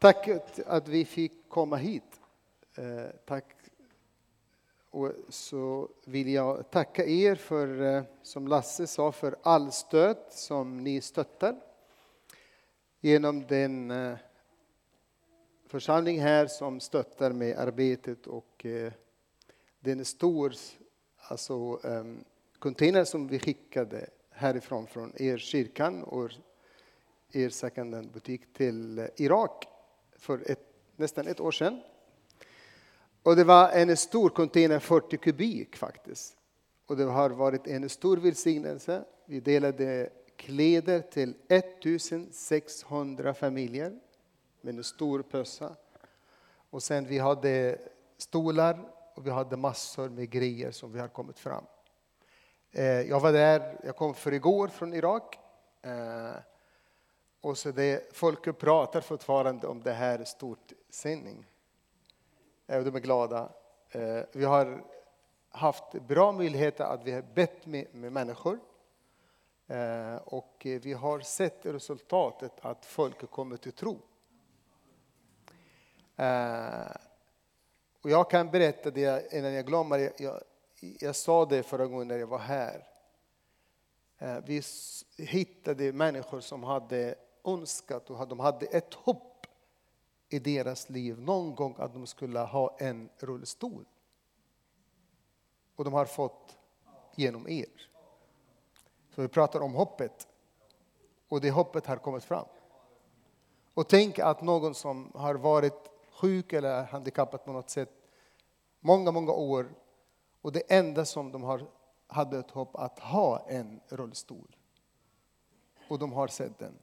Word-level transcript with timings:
Tack 0.00 0.28
att 0.66 0.88
vi 0.88 1.04
fick 1.04 1.32
komma 1.48 1.76
hit. 1.76 2.20
Eh, 2.74 3.06
tack. 3.24 3.44
Och 4.90 5.12
så 5.28 5.88
vill 6.04 6.28
jag 6.28 6.70
tacka 6.70 7.06
er 7.06 7.34
för, 7.34 7.82
eh, 7.82 8.02
som 8.22 8.48
Lasse 8.48 8.86
sa, 8.86 9.12
för 9.12 9.36
all 9.42 9.72
stöd 9.72 10.16
som 10.30 10.84
ni 10.84 11.00
stöttar 11.00 11.56
genom 13.00 13.46
den 13.46 13.90
eh, 13.90 14.16
församling 15.66 16.20
här 16.20 16.46
som 16.46 16.80
stöttar 16.80 17.32
med 17.32 17.58
arbetet 17.58 18.26
och 18.26 18.66
den 19.80 20.04
stor 20.04 20.54
alltså, 21.16 21.80
ehm, 21.84 22.24
container 22.58 23.04
som 23.04 23.28
vi 23.28 23.38
skickade 23.38 24.10
härifrån 24.30 24.86
från 24.86 25.12
er 25.16 25.38
kyrkan 25.38 26.02
och 26.02 26.30
er 27.32 27.48
second 27.48 28.10
butik 28.12 28.52
till 28.52 29.08
Irak 29.16 29.68
för 30.18 30.50
ett, 30.50 30.60
nästan 30.96 31.26
ett 31.26 31.40
år 31.40 31.50
sedan. 31.50 31.80
Och 33.22 33.36
det 33.36 33.44
var 33.44 33.70
en 33.70 33.96
stor 33.96 34.30
container, 34.30 34.78
40 34.78 35.16
kubik 35.16 35.76
faktiskt. 35.76 36.36
Och 36.86 36.96
det 36.96 37.04
har 37.04 37.30
varit 37.30 37.66
en 37.66 37.88
stor 37.88 38.16
välsignelse. 38.16 39.04
Vi 39.26 39.40
delade 39.40 40.10
kläder 40.36 41.00
till 41.00 41.34
1600 41.48 43.34
familjer 43.34 43.98
med 44.60 44.76
en 44.76 44.84
stor 44.84 45.22
pössa. 45.22 45.76
Och 46.70 46.82
sen 46.82 47.06
vi 47.06 47.18
hade 47.18 47.78
stolar 48.18 48.92
och 49.14 49.26
vi 49.26 49.30
hade 49.30 49.56
massor 49.56 50.08
med 50.08 50.30
grejer 50.30 50.70
som 50.70 50.92
vi 50.92 51.00
har 51.00 51.08
kommit 51.08 51.38
fram. 51.38 51.64
Eh, 52.72 52.84
jag 52.84 53.20
var 53.20 53.32
där, 53.32 53.80
jag 53.84 53.96
kom 53.96 54.14
för 54.14 54.32
igår 54.32 54.68
från 54.68 54.94
Irak. 54.94 55.38
Eh, 55.82 56.30
och 57.40 57.58
så 57.58 57.70
det, 57.70 58.16
folk 58.16 58.58
pratar 58.58 59.00
fortfarande 59.00 59.66
om 59.66 59.82
det 59.82 59.92
här 59.92 60.24
stort 60.24 60.72
de 62.84 62.96
är 62.96 63.00
glada. 63.00 63.52
Eh, 63.90 64.20
vi 64.32 64.44
har 64.44 64.84
haft 65.48 65.92
bra 65.92 66.32
möjligheter 66.32 66.84
att 66.84 67.04
vi 67.04 67.12
har 67.12 67.22
bett 67.22 67.66
med, 67.66 67.94
med 67.94 68.12
människor. 68.12 68.58
Eh, 69.66 70.16
och 70.16 70.56
vi 70.60 70.92
har 70.92 71.20
sett 71.20 71.66
resultatet 71.66 72.52
att 72.60 72.84
folk 72.84 73.30
kommer 73.30 73.56
till 73.56 73.72
tro. 73.72 73.98
Eh, 76.16 76.96
och 78.02 78.10
jag 78.10 78.30
kan 78.30 78.50
berätta 78.50 78.90
det 78.90 79.32
innan 79.32 79.52
jag 79.52 79.66
glömmer. 79.66 79.98
Jag, 79.98 80.12
jag, 80.18 80.42
jag 81.00 81.16
sa 81.16 81.44
det 81.44 81.62
förra 81.62 81.86
gången 81.86 82.08
när 82.08 82.18
jag 82.18 82.26
var 82.26 82.38
här. 82.38 82.84
Vi 84.46 84.62
hittade 85.16 85.92
människor 85.92 86.40
som 86.40 86.64
hade 86.64 87.14
önskat 87.44 88.10
och 88.10 88.28
de 88.28 88.40
hade 88.40 88.66
ett 88.66 88.94
hopp 88.94 89.46
i 90.28 90.38
deras 90.38 90.90
liv 90.90 91.20
någon 91.20 91.54
gång 91.54 91.74
att 91.78 91.92
de 91.92 92.06
skulle 92.06 92.38
ha 92.38 92.76
en 92.78 93.08
rullstol. 93.18 93.84
Och 95.76 95.84
de 95.84 95.92
har 95.92 96.04
fått 96.04 96.58
genom 97.14 97.48
er. 97.48 97.90
Så 99.14 99.22
vi 99.22 99.28
pratar 99.28 99.60
om 99.60 99.74
hoppet. 99.74 100.28
Och 101.28 101.40
det 101.40 101.50
hoppet 101.50 101.86
har 101.86 101.96
kommit 101.96 102.24
fram. 102.24 102.46
Och 103.74 103.88
tänk 103.88 104.18
att 104.18 104.42
någon 104.42 104.74
som 104.74 105.12
har 105.14 105.34
varit 105.34 105.90
sjuk 106.10 106.52
eller 106.52 106.82
handikappad 106.82 107.44
på 107.44 107.52
något 107.52 107.70
sätt 107.70 107.98
många, 108.80 109.10
många 109.10 109.32
år 109.32 109.74
och 110.42 110.52
det 110.52 110.72
enda 110.72 111.04
som 111.04 111.32
de 111.32 111.42
har, 111.42 111.66
hade 112.06 112.38
ett 112.38 112.50
hopp 112.50 112.76
att 112.76 112.98
ha 112.98 113.38
en 113.48 113.80
rullstol. 113.88 114.56
Och 115.88 115.98
de 115.98 116.12
har 116.12 116.28
sett 116.28 116.58
den. 116.58 116.78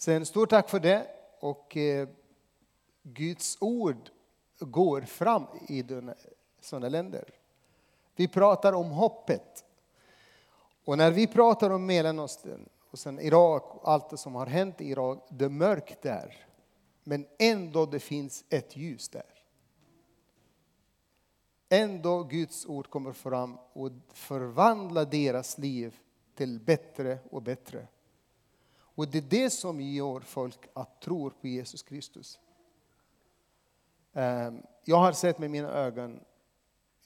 Sen 0.00 0.26
stort 0.26 0.50
tack 0.50 0.68
för 0.68 0.80
det. 0.80 1.06
Och 1.40 1.76
eh, 1.76 2.08
Guds 3.02 3.56
ord 3.60 4.10
går 4.58 5.00
fram 5.00 5.46
i 5.68 5.84
sådana 6.60 6.88
länder. 6.88 7.24
Vi 8.16 8.28
pratar 8.28 8.72
om 8.72 8.90
hoppet. 8.90 9.64
Och 10.84 10.98
när 10.98 11.10
vi 11.10 11.26
pratar 11.26 11.70
om 11.70 11.86
Mellanöstern 11.86 12.68
och 12.90 12.98
sen 12.98 13.20
Irak 13.20 13.74
och 13.74 13.92
allt 13.92 14.10
det 14.10 14.16
som 14.16 14.34
har 14.34 14.46
hänt 14.46 14.80
i 14.80 14.90
Irak, 14.90 15.26
det 15.30 15.44
är 15.44 15.48
mörkt 15.48 16.02
där. 16.02 16.46
Men 17.04 17.26
ändå 17.38 17.86
det 17.86 18.00
finns 18.00 18.44
ett 18.48 18.76
ljus 18.76 19.08
där. 19.08 19.42
Ändå 21.68 22.22
Guds 22.22 22.66
ord 22.66 22.90
kommer 22.90 23.12
fram 23.12 23.58
och 23.72 23.90
förvandlar 24.12 25.04
deras 25.04 25.58
liv 25.58 25.96
till 26.34 26.60
bättre 26.60 27.18
och 27.30 27.42
bättre. 27.42 27.86
Och 29.00 29.08
det 29.08 29.18
är 29.18 29.22
det 29.22 29.50
som 29.50 29.80
gör 29.80 30.20
folk 30.20 30.68
att 30.72 31.00
tro 31.00 31.30
på 31.30 31.46
Jesus 31.46 31.82
Kristus. 31.82 32.40
Ehm, 34.12 34.62
jag 34.84 34.96
har 34.96 35.12
sett 35.12 35.38
med 35.38 35.50
mina 35.50 35.68
ögon, 35.68 36.20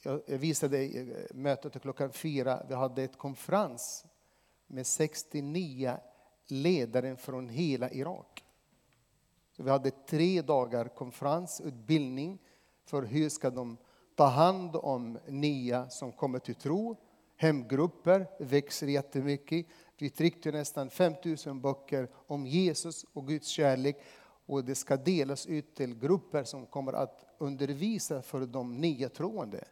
jag 0.03 0.39
visade 0.39 0.85
eh, 0.85 1.07
mötet 1.35 1.83
klockan 1.83 2.13
fyra, 2.13 2.67
vi 2.69 2.75
hade 2.75 3.03
ett 3.03 3.19
konferens 3.19 4.05
med 4.67 4.87
69 4.87 5.97
ledare 6.47 7.17
från 7.17 7.49
hela 7.49 7.91
Irak. 7.91 8.45
Så 9.57 9.63
vi 9.63 9.71
hade 9.71 9.91
tre 9.91 10.43
dagar 10.43 10.89
konferens, 10.89 11.61
utbildning 11.61 12.39
för 12.85 13.03
hur 13.03 13.29
ska 13.29 13.51
de 13.51 13.77
ta 14.15 14.27
hand 14.27 14.77
om 14.77 15.19
nya 15.27 15.89
som 15.91 16.13
kommer 16.13 16.39
till 16.39 16.55
tro. 16.55 16.97
Hemgrupper 17.37 18.27
växer 18.39 18.87
jättemycket. 18.87 19.67
Vi 19.99 20.11
tryckte 20.11 20.53
nästan 20.53 20.91
5000 20.91 21.61
böcker 21.61 22.09
om 22.27 22.47
Jesus 22.47 23.05
och 23.13 23.29
Guds 23.29 23.49
kärlek 23.49 23.97
och 24.47 24.65
det 24.65 24.75
ska 24.75 24.97
delas 24.97 25.47
ut 25.47 25.75
till 25.75 25.99
grupper 25.99 26.45
som 26.45 26.67
kommer 26.67 26.93
att 26.93 27.25
undervisa 27.39 28.23
för 28.23 28.41
de 28.41 28.81
nya 28.81 29.09
troende. 29.09 29.65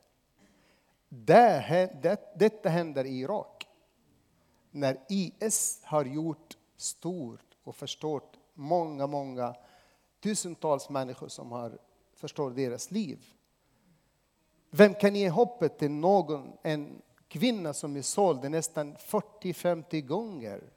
detta 2.34 2.68
händer 2.68 3.04
i 3.04 3.20
Irak. 3.20 3.68
När 4.70 5.00
IS 5.08 5.80
har 5.84 6.04
gjort 6.04 6.56
stort 6.76 7.56
och 7.62 7.76
förstört 7.76 8.38
många, 8.54 9.06
många 9.06 9.54
tusentals 10.20 10.88
människor 10.88 11.28
som 11.28 11.52
har 11.52 11.78
förstört 12.14 12.56
deras 12.56 12.90
liv. 12.90 13.24
Vem 14.70 14.94
kan 14.94 15.16
ge 15.16 15.28
hoppet 15.28 15.78
till 15.78 15.90
någon, 15.90 16.52
en 16.62 17.02
kvinna 17.32 17.74
som 17.74 17.96
är 17.96 18.02
såld 18.02 18.50
nästan 18.50 18.96
40-50 18.96 20.00
gånger 20.00 20.70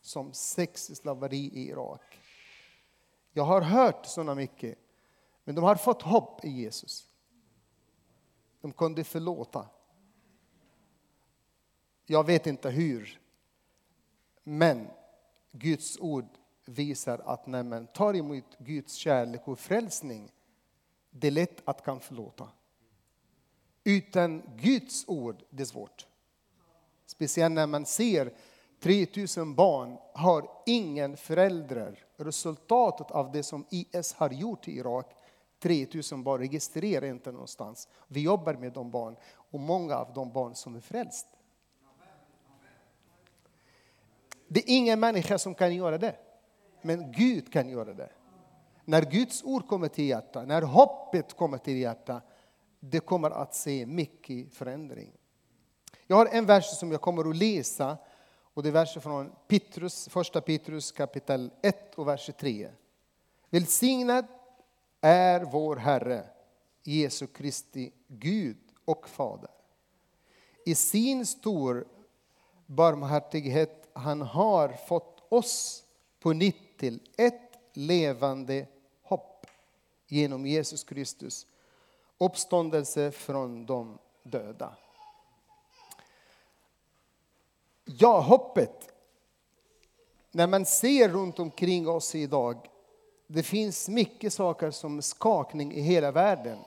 som 0.00 0.32
sexslaveri 0.32 1.50
i 1.54 1.68
Irak. 1.68 2.20
Jag 3.32 3.44
har 3.44 3.60
hört 3.60 4.06
sådana 4.06 4.34
mycket, 4.34 4.78
men 5.44 5.54
de 5.54 5.64
har 5.64 5.76
fått 5.76 6.02
hopp 6.02 6.44
i 6.44 6.50
Jesus. 6.50 7.10
De 8.60 8.72
kunde 8.72 9.04
förlåta. 9.04 9.68
Jag 12.06 12.24
vet 12.24 12.46
inte 12.46 12.70
hur, 12.70 13.20
men 14.42 14.88
Guds 15.52 15.98
ord 15.98 16.28
visar 16.64 17.18
att 17.18 17.46
när 17.46 17.62
man 17.62 17.86
tar 17.86 18.16
emot 18.16 18.58
Guds 18.58 18.94
kärlek 18.94 19.48
och 19.48 19.58
frälsning, 19.58 20.32
det 21.10 21.26
är 21.26 21.30
lätt 21.30 21.68
att 21.68 21.84
kan 21.84 22.00
förlåta. 22.00 22.48
Utan 23.86 24.42
Guds 24.56 25.04
ord, 25.08 25.42
det 25.50 25.62
är 25.62 25.66
svårt. 25.66 26.06
Speciellt 27.06 27.54
när 27.54 27.66
man 27.66 27.86
ser 27.86 28.32
3000 28.80 29.54
barn 29.54 29.98
har 30.14 30.50
ingen 30.66 31.16
föräldrar. 31.16 32.04
Resultatet 32.16 33.10
av 33.10 33.32
det 33.32 33.42
som 33.42 33.66
IS 33.70 34.12
har 34.12 34.30
gjort 34.30 34.68
i 34.68 34.76
Irak, 34.76 35.06
3000 35.62 36.22
barn 36.22 36.40
registrerar 36.40 37.06
inte 37.06 37.32
någonstans. 37.32 37.88
Vi 38.08 38.22
jobbar 38.22 38.54
med 38.54 38.72
de 38.72 38.90
barn 38.90 39.16
och 39.34 39.60
många 39.60 39.96
av 39.96 40.12
de 40.14 40.32
barn 40.32 40.54
som 40.54 40.74
är 40.74 40.80
frälst. 40.80 41.26
Det 44.48 44.60
är 44.60 44.76
ingen 44.76 45.00
människa 45.00 45.38
som 45.38 45.54
kan 45.54 45.74
göra 45.74 45.98
det, 45.98 46.16
men 46.82 47.12
Gud 47.12 47.52
kan 47.52 47.68
göra 47.68 47.94
det. 47.94 48.10
När 48.84 49.02
Guds 49.02 49.44
ord 49.44 49.68
kommer 49.68 49.88
till 49.88 50.04
hjärtat, 50.08 50.48
när 50.48 50.62
hoppet 50.62 51.36
kommer 51.36 51.58
till 51.58 51.76
hjärtat, 51.76 52.22
det 52.80 53.00
kommer 53.00 53.30
att 53.30 53.54
se 53.54 53.86
mycket 53.86 54.54
förändring. 54.54 55.12
Jag 56.06 56.16
har 56.16 56.26
en 56.26 56.46
vers 56.46 56.78
som 56.78 56.92
jag 56.92 57.00
kommer 57.00 57.30
att 57.30 57.36
läsa 57.36 57.98
och 58.56 58.62
det 58.62 58.68
är 58.68 58.72
versen 58.72 59.02
från 59.02 59.32
Petrus, 59.48 60.08
första 60.08 60.40
Petrus 60.40 60.92
kapitel 60.92 61.50
1 61.62 61.94
och 61.94 62.08
vers 62.08 62.30
3. 62.38 62.70
Välsignad 63.50 64.26
är 65.00 65.40
vår 65.40 65.76
Herre 65.76 66.26
Jesu 66.82 67.26
Kristi 67.26 67.92
Gud 68.08 68.58
och 68.84 69.08
Fader. 69.08 69.50
I 70.64 70.74
sin 70.74 71.26
stor 71.26 71.86
barmhärtighet 72.66 73.88
han 73.92 74.22
har 74.22 74.68
fått 74.68 75.26
oss 75.28 75.84
på 76.20 76.32
nytt 76.32 76.78
till 76.78 77.00
ett 77.16 77.52
levande 77.72 78.66
hopp 79.02 79.46
genom 80.06 80.46
Jesus 80.46 80.84
Kristus 80.84 81.46
uppståndelse 82.18 83.10
från 83.10 83.66
de 83.66 83.98
döda. 84.22 84.76
Ja, 87.84 88.20
hoppet. 88.20 88.92
När 90.30 90.46
man 90.46 90.66
ser 90.66 91.08
runt 91.08 91.38
omkring 91.38 91.88
oss 91.88 92.14
idag, 92.14 92.68
det 93.26 93.42
finns 93.42 93.88
mycket 93.88 94.32
saker 94.32 94.70
som 94.70 95.02
skakning 95.02 95.72
i 95.72 95.80
hela 95.80 96.12
världen. 96.12 96.58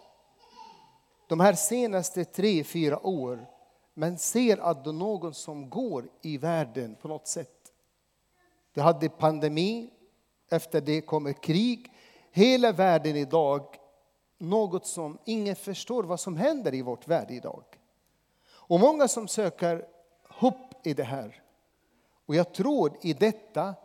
De 1.28 1.40
här 1.40 1.54
senaste 1.54 2.26
tre, 2.26 2.64
fyra 2.64 3.08
år, 3.08 3.46
man 3.94 4.18
ser 4.18 4.58
att 4.58 4.84
det 4.84 4.90
är 4.90 4.94
någon 4.94 5.34
som 5.34 5.70
går 5.70 6.10
i 6.22 6.38
världen 6.38 6.96
på 7.02 7.08
något 7.08 7.28
sätt. 7.28 7.74
Vi 8.74 8.82
hade 8.82 9.10
pandemi, 9.10 9.90
efter 10.50 10.82
det 10.82 11.02
kommer 11.02 11.34
krig. 11.34 11.92
Hela 12.32 12.72
världen 12.72 13.16
idag, 13.16 13.79
något 14.40 14.88
som 14.88 15.18
ingen 15.26 15.56
förstår 15.56 16.04
vad 16.04 16.20
som 16.20 16.38
händer 16.38 16.74
i 16.74 16.82
vårt 16.82 17.08
värld 17.08 17.32
idag. 17.32 17.64
Och 18.52 18.80
många 18.80 19.08
som 19.08 19.28
söker 19.28 19.86
hopp 20.30 20.88
i 20.88 20.94
det 20.94 21.04
här. 21.04 21.44
Och 22.26 22.36
jag 22.36 22.54
tror 22.54 22.98
i 23.02 23.14
detta 23.14 23.76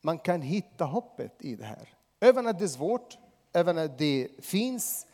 man 0.00 0.18
kan 0.18 0.42
hitta 0.42 0.84
hoppet 0.84 1.34
i 1.38 1.56
det 1.56 1.64
här. 1.64 1.94
Även 2.20 2.46
att 2.46 2.58
det 2.58 2.64
är 2.64 2.68
svårt, 2.68 3.18
även 3.52 3.78
att 3.78 3.98
det 3.98 4.28
finns 4.38 5.06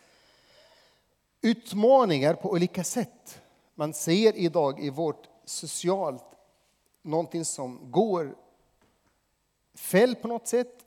utmaningar 1.40 2.34
på 2.34 2.50
olika 2.50 2.84
sätt. 2.84 3.40
Man 3.74 3.94
ser 3.94 4.36
idag 4.36 4.84
i 4.84 4.90
vårt 4.90 5.28
socialt 5.44 6.24
någonting 7.02 7.44
som 7.44 7.90
går 7.90 8.36
fel 9.74 10.14
på 10.14 10.28
något 10.28 10.48
sätt, 10.48 10.86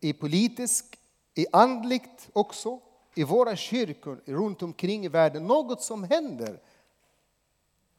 i 0.00 0.12
politiskt, 0.12 0.96
i 1.34 1.46
andligt 1.52 2.30
också, 2.32 2.80
i 3.14 3.24
våra 3.24 3.56
kyrkor 3.56 4.22
runt 4.26 4.62
omkring 4.62 5.04
i 5.04 5.08
världen. 5.08 5.46
Något 5.46 5.82
som 5.82 6.04
händer. 6.04 6.60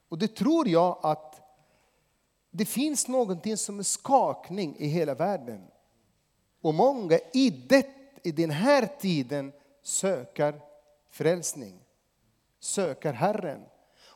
Och 0.10 0.18
det 0.18 0.36
tror 0.36 0.68
jag 0.68 1.00
att 1.04 1.42
det 2.52 2.66
finns 2.66 3.08
någonting 3.08 3.58
som 3.58 3.80
är 3.80 3.84
skakning 3.84 4.76
i 4.78 4.88
hela 4.88 5.16
världen. 5.16 5.68
Och 6.62 6.74
många 6.74 7.20
i, 7.34 7.50
det, 7.50 7.88
i 8.24 8.32
den 8.32 8.50
här 8.50 8.90
tiden 9.00 9.54
söker 9.82 10.62
frälsning, 11.10 11.80
söker 12.60 13.14
Herren. 13.14 13.62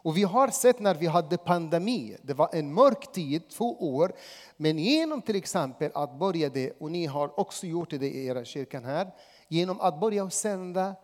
Och 0.01 0.17
vi 0.17 0.23
har 0.23 0.47
sett 0.47 0.79
när 0.79 0.95
vi 0.95 1.05
hade 1.05 1.37
pandemi, 1.37 2.17
det 2.21 2.33
var 2.33 2.49
en 2.53 2.73
mörk 2.73 3.11
tid, 3.11 3.49
två 3.49 3.97
år. 3.97 4.13
Men 4.57 4.79
genom 4.79 5.21
till 5.21 5.35
exempel 5.35 5.91
att 5.93 6.19
börja 6.19 6.49
det, 6.49 6.71
och 6.79 6.91
ni 6.91 7.05
har 7.05 7.39
också 7.39 7.67
gjort 7.67 7.89
det 7.89 8.05
i 8.05 8.25
era 8.25 8.45
kyrkan 8.45 8.85
här, 8.85 9.11
genom 9.49 9.81
att 9.81 9.99
börja 9.99 10.29
sända 10.29 10.95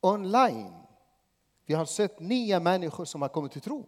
online. 0.00 0.74
Vi 1.66 1.74
har 1.74 1.84
sett 1.84 2.20
nya 2.20 2.60
människor 2.60 3.04
som 3.04 3.22
har 3.22 3.28
kommit 3.28 3.52
till 3.52 3.60
tro. 3.60 3.86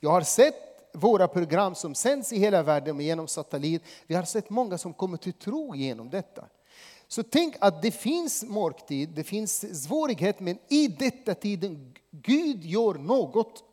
Jag 0.00 0.10
har 0.10 0.20
sett 0.20 0.54
våra 0.92 1.28
program 1.28 1.74
som 1.74 1.94
sänds 1.94 2.32
i 2.32 2.38
hela 2.38 2.62
världen 2.62 3.00
genom 3.00 3.28
satellit. 3.28 3.82
Vi 4.06 4.14
har 4.14 4.22
sett 4.22 4.50
många 4.50 4.78
som 4.78 4.94
kommer 4.94 5.16
till 5.16 5.32
tro 5.32 5.74
genom 5.74 6.10
detta. 6.10 6.44
Så 7.08 7.22
tänk 7.22 7.56
att 7.60 7.82
det 7.82 7.90
finns 7.90 8.44
mörktid, 8.44 9.08
det 9.08 9.24
finns 9.24 9.84
svårighet, 9.84 10.40
men 10.40 10.58
i 10.68 10.88
detta 10.88 11.34
tiden 11.34 11.94
Gud 12.10 12.64
gör 12.64 12.94
något. 12.94 13.64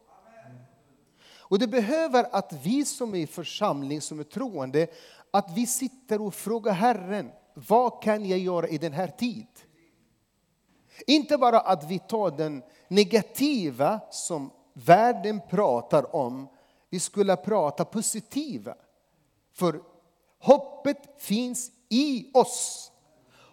Och 1.51 1.59
det 1.59 1.67
behöver 1.67 2.27
att 2.31 2.53
vi 2.63 2.85
som 2.85 3.15
är 3.15 3.27
församling, 3.27 4.01
som 4.01 4.19
är 4.19 4.23
troende, 4.23 4.87
att 5.31 5.51
vi 5.55 5.67
sitter 5.67 6.21
och 6.21 6.33
frågar 6.33 6.73
Herren, 6.73 7.31
vad 7.53 8.03
kan 8.03 8.25
jag 8.25 8.39
göra 8.39 8.68
i 8.68 8.77
den 8.77 8.94
här 8.94 9.07
tiden? 9.07 9.48
Inte 11.07 11.38
bara 11.38 11.59
att 11.59 11.83
vi 11.83 12.00
tar 12.00 12.31
den 12.31 12.63
negativa 12.88 14.00
som 14.09 14.51
världen 14.74 15.42
pratar 15.50 16.15
om, 16.15 16.48
vi 16.89 17.00
skulle 17.00 17.36
prata 17.36 17.86
positiva. 17.86 18.75
För 19.53 19.81
hoppet 20.39 20.98
finns 21.18 21.71
i 21.89 22.31
oss. 22.33 22.92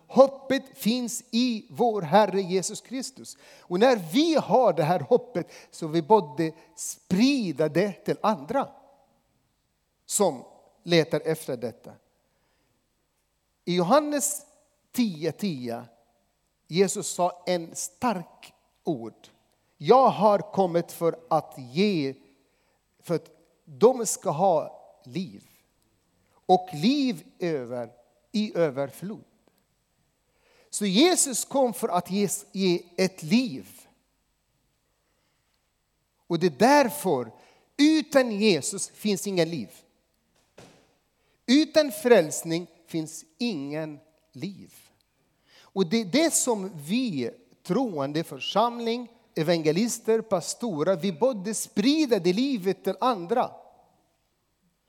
Hoppet 0.07 0.79
finns 0.79 1.25
i 1.31 1.67
vår 1.71 2.03
Herre 2.03 2.41
Jesus 2.41 2.81
Kristus. 2.81 3.37
Och 3.61 3.81
när 3.81 3.97
vi 3.97 4.35
har 4.35 4.73
det 4.73 4.83
här 4.83 5.01
hoppet 5.01 5.53
så 5.71 5.87
vi 5.87 6.03
både 6.03 6.53
sprida 6.75 7.69
det 7.69 7.93
till 7.93 8.17
andra 8.21 8.69
som 10.07 10.45
letar 10.83 11.21
efter 11.25 11.57
detta. 11.57 11.93
I 13.69 13.75
Johannes 13.75 14.47
10.10 14.93 15.33
10, 15.33 15.85
Jesus 16.69 17.07
sa 17.09 17.43
en 17.47 17.77
stark 17.77 18.53
ord. 18.85 19.29
Jag 19.77 20.09
har 20.09 20.39
kommit 20.39 20.93
för 20.93 21.19
att 21.31 21.55
ge 21.59 22.15
för 23.01 23.15
att 23.15 23.31
de 23.65 24.07
ska 24.07 24.31
ha 24.31 24.85
liv. 25.05 25.45
Och 26.31 26.69
liv 26.73 27.27
över, 27.39 27.93
i 28.33 28.57
överflod. 28.57 29.25
Så 30.71 30.87
Jesus 30.87 31.45
kom 31.45 31.75
för 31.75 31.89
att 31.89 32.11
ge, 32.11 32.29
ge 32.53 32.83
ett 32.97 33.23
liv. 33.23 33.81
Och 36.27 36.39
det 36.39 36.47
är 36.47 36.59
därför, 36.59 37.33
utan 37.77 38.31
Jesus 38.33 38.89
finns 38.89 39.27
inget 39.27 39.49
liv. 39.49 39.71
Utan 41.47 41.93
frälsning 41.93 42.67
finns 42.89 43.25
ingen 43.39 43.99
liv. 44.33 44.75
Och 45.61 45.87
det 45.87 46.01
är 46.01 46.05
det 46.05 46.35
som 46.35 46.71
vi 46.75 47.31
troende 47.63 48.25
församling 48.25 49.09
evangelister, 49.39 50.21
pastorer, 50.21 50.97
vi 50.97 51.13
både 51.13 51.55
sprider 51.55 52.21
det 52.21 52.33
livet 52.33 52.85
till 52.85 52.97
andra. 53.01 53.51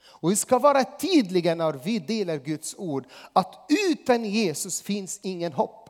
Och 0.02 0.32
vi 0.32 0.36
ska 0.36 0.60
vara 0.60 0.84
tydliga 0.84 1.56
när 1.56 1.74
vi 1.74 2.00
delar 2.00 2.38
Guds 2.38 2.76
ord 2.78 3.06
att 3.34 3.66
utan 3.90 4.26
Jesus 4.26 4.82
finns 4.82 5.20
ingen 5.24 5.54
hopp. 5.54 5.90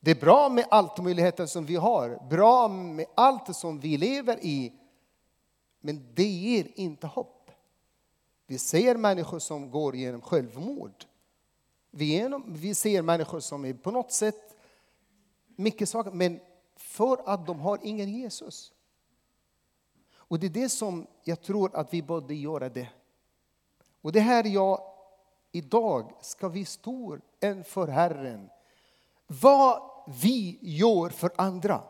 Det 0.00 0.10
är 0.10 0.20
bra 0.20 0.48
med 0.48 0.66
allt 0.70 0.98
möjligheter 0.98 1.46
som 1.46 1.66
vi 1.66 1.76
har, 1.76 2.28
bra 2.30 2.68
med 2.68 3.06
allt 3.14 3.56
som 3.56 3.80
vi 3.80 3.96
lever 3.96 4.38
i. 4.44 4.72
Men 5.80 6.14
det 6.14 6.24
ger 6.24 6.68
inte 6.74 7.06
hopp. 7.06 7.35
Vi 8.46 8.58
ser 8.58 8.96
människor 8.96 9.38
som 9.38 9.70
går 9.70 9.96
genom 9.96 10.20
självmord. 10.20 11.04
Vi, 11.90 12.74
ser 12.74 13.02
människor 13.02 13.40
som 13.40 13.64
är 13.64 13.74
på 13.74 13.90
något 13.90 14.12
sätt 14.12 14.56
mycket 15.56 15.88
svaga, 15.88 16.10
men 16.10 16.40
för 16.76 17.28
att 17.28 17.46
de 17.46 17.60
har 17.60 17.78
ingen 17.82 18.14
Jesus. 18.14 18.72
Och 20.14 20.38
det 20.38 20.46
är 20.46 20.50
det 20.50 20.68
som 20.68 21.06
jag 21.24 21.42
tror 21.42 21.76
att 21.76 21.94
vi 21.94 22.02
borde 22.02 22.34
göra 22.34 22.68
det. 22.68 22.88
Och 24.02 24.12
det 24.12 24.20
här 24.20 24.44
jag 24.44 24.80
idag 25.52 26.12
ska 26.20 26.48
vi 26.48 26.64
stå 26.64 27.18
inför 27.42 27.88
Herren. 27.88 28.50
Vad 29.26 29.82
vi 30.22 30.58
gör 30.62 31.08
för 31.08 31.30
andra. 31.36 31.82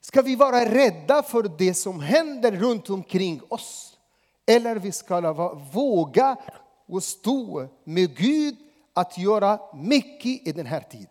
Ska 0.00 0.22
vi 0.22 0.36
vara 0.36 0.64
rädda 0.64 1.22
för 1.22 1.42
det 1.58 1.74
som 1.74 2.00
händer 2.00 2.52
runt 2.52 2.90
omkring 2.90 3.40
oss? 3.48 3.98
Eller 4.46 4.76
vi 4.76 4.92
ska 4.92 5.32
våga 5.72 6.36
och 6.88 7.02
stå 7.02 7.68
med 7.84 8.16
Gud 8.16 8.56
att 8.94 9.18
göra 9.18 9.60
mycket 9.74 10.48
i 10.48 10.52
den 10.52 10.66
här 10.66 10.80
tiden. 10.80 11.06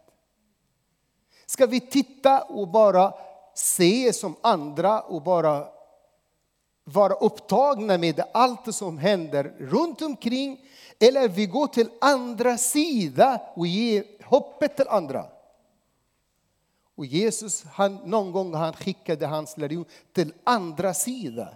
Ska 1.45 1.65
vi 1.65 1.79
titta 1.79 2.41
och 2.41 2.67
bara 2.67 3.13
se 3.53 4.13
som 4.13 4.35
andra 4.41 5.01
och 5.01 5.21
bara 5.21 5.67
vara 6.83 7.13
upptagna 7.13 7.97
med 7.97 8.23
allt 8.33 8.75
som 8.75 8.97
händer 8.97 9.43
runt 9.59 10.01
omkring 10.01 10.59
eller 10.99 11.27
vi 11.27 11.45
går 11.45 11.67
till 11.67 11.89
andra 12.01 12.57
sidan 12.57 13.39
och 13.55 13.67
ger 13.67 14.03
hoppet 14.23 14.75
till 14.75 14.87
andra. 14.87 15.25
Och 16.99 17.05
Jesus, 17.05 17.63
han, 17.63 17.95
någon 17.95 18.31
gång 18.31 18.53
han 18.53 18.73
skickade 18.73 19.25
hans 19.25 19.57
lärjungar 19.57 19.87
till 20.13 20.33
andra 20.43 20.93
sidan. 20.93 21.53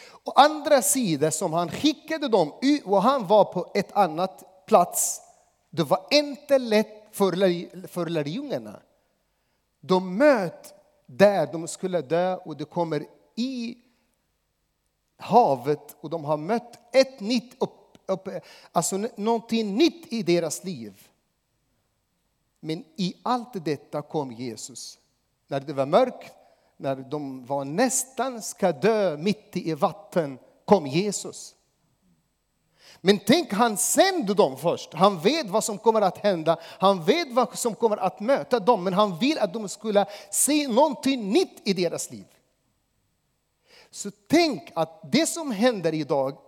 Och 0.00 0.40
andra 0.40 0.82
sidan 0.82 1.32
som 1.32 1.52
han 1.52 1.70
skickade 1.70 2.28
dem, 2.28 2.52
och 2.84 3.02
han 3.02 3.26
var 3.26 3.44
på 3.44 3.70
ett 3.74 3.92
annat 3.92 4.66
plats. 4.66 5.20
Det 5.70 5.82
var 5.82 6.06
inte 6.10 6.58
lätt 6.58 7.08
för, 7.12 7.86
för 7.86 8.06
lärjungarna. 8.06 8.80
De 9.80 10.16
möt 10.16 10.74
där 11.06 11.48
de 11.52 11.68
skulle 11.68 12.00
dö 12.00 12.36
och 12.36 12.56
de 12.56 12.64
kommer 12.64 13.06
i 13.36 13.78
havet 15.16 15.96
och 16.00 16.10
de 16.10 16.24
har 16.24 16.36
mött 16.36 16.94
ett 16.94 17.20
nytt, 17.20 17.62
upp, 17.62 17.98
upp, 18.06 18.28
alltså 18.72 18.96
någonting 19.16 19.74
nytt 19.74 20.12
i 20.12 20.22
deras 20.22 20.64
liv. 20.64 21.08
Men 22.60 22.84
i 22.96 23.14
allt 23.22 23.64
detta 23.64 24.02
kom 24.02 24.32
Jesus. 24.32 24.98
När 25.48 25.60
det 25.60 25.72
var 25.72 25.86
mörkt, 25.86 26.32
när 26.76 26.96
de 26.96 27.46
var 27.46 27.64
nästan 27.64 28.42
ska 28.42 28.72
dö 28.72 29.16
mitt 29.16 29.56
i 29.56 29.74
vatten, 29.74 30.38
kom 30.64 30.86
Jesus. 30.86 31.54
Men 33.00 33.18
tänk, 33.26 33.52
han 33.52 33.76
sände 33.76 34.34
dem 34.34 34.56
först. 34.56 34.94
Han 34.94 35.20
vet 35.20 35.50
vad 35.50 35.64
som 35.64 35.78
kommer 35.78 36.00
att 36.00 36.18
hända. 36.18 36.58
Han 36.62 37.04
vet 37.04 37.32
vad 37.32 37.58
som 37.58 37.74
kommer 37.74 37.96
att 37.96 38.20
möta 38.20 38.60
dem. 38.60 38.84
Men 38.84 38.92
han 38.92 39.18
vill 39.18 39.38
att 39.38 39.52
de 39.52 39.68
skulle 39.68 40.06
se 40.30 40.68
någonting 40.68 41.32
nytt 41.32 41.68
i 41.68 41.72
deras 41.72 42.10
liv. 42.10 42.26
Så 43.90 44.10
tänk 44.26 44.72
att 44.74 45.12
det 45.12 45.26
som 45.26 45.50
händer 45.50 45.94
idag, 45.94 46.38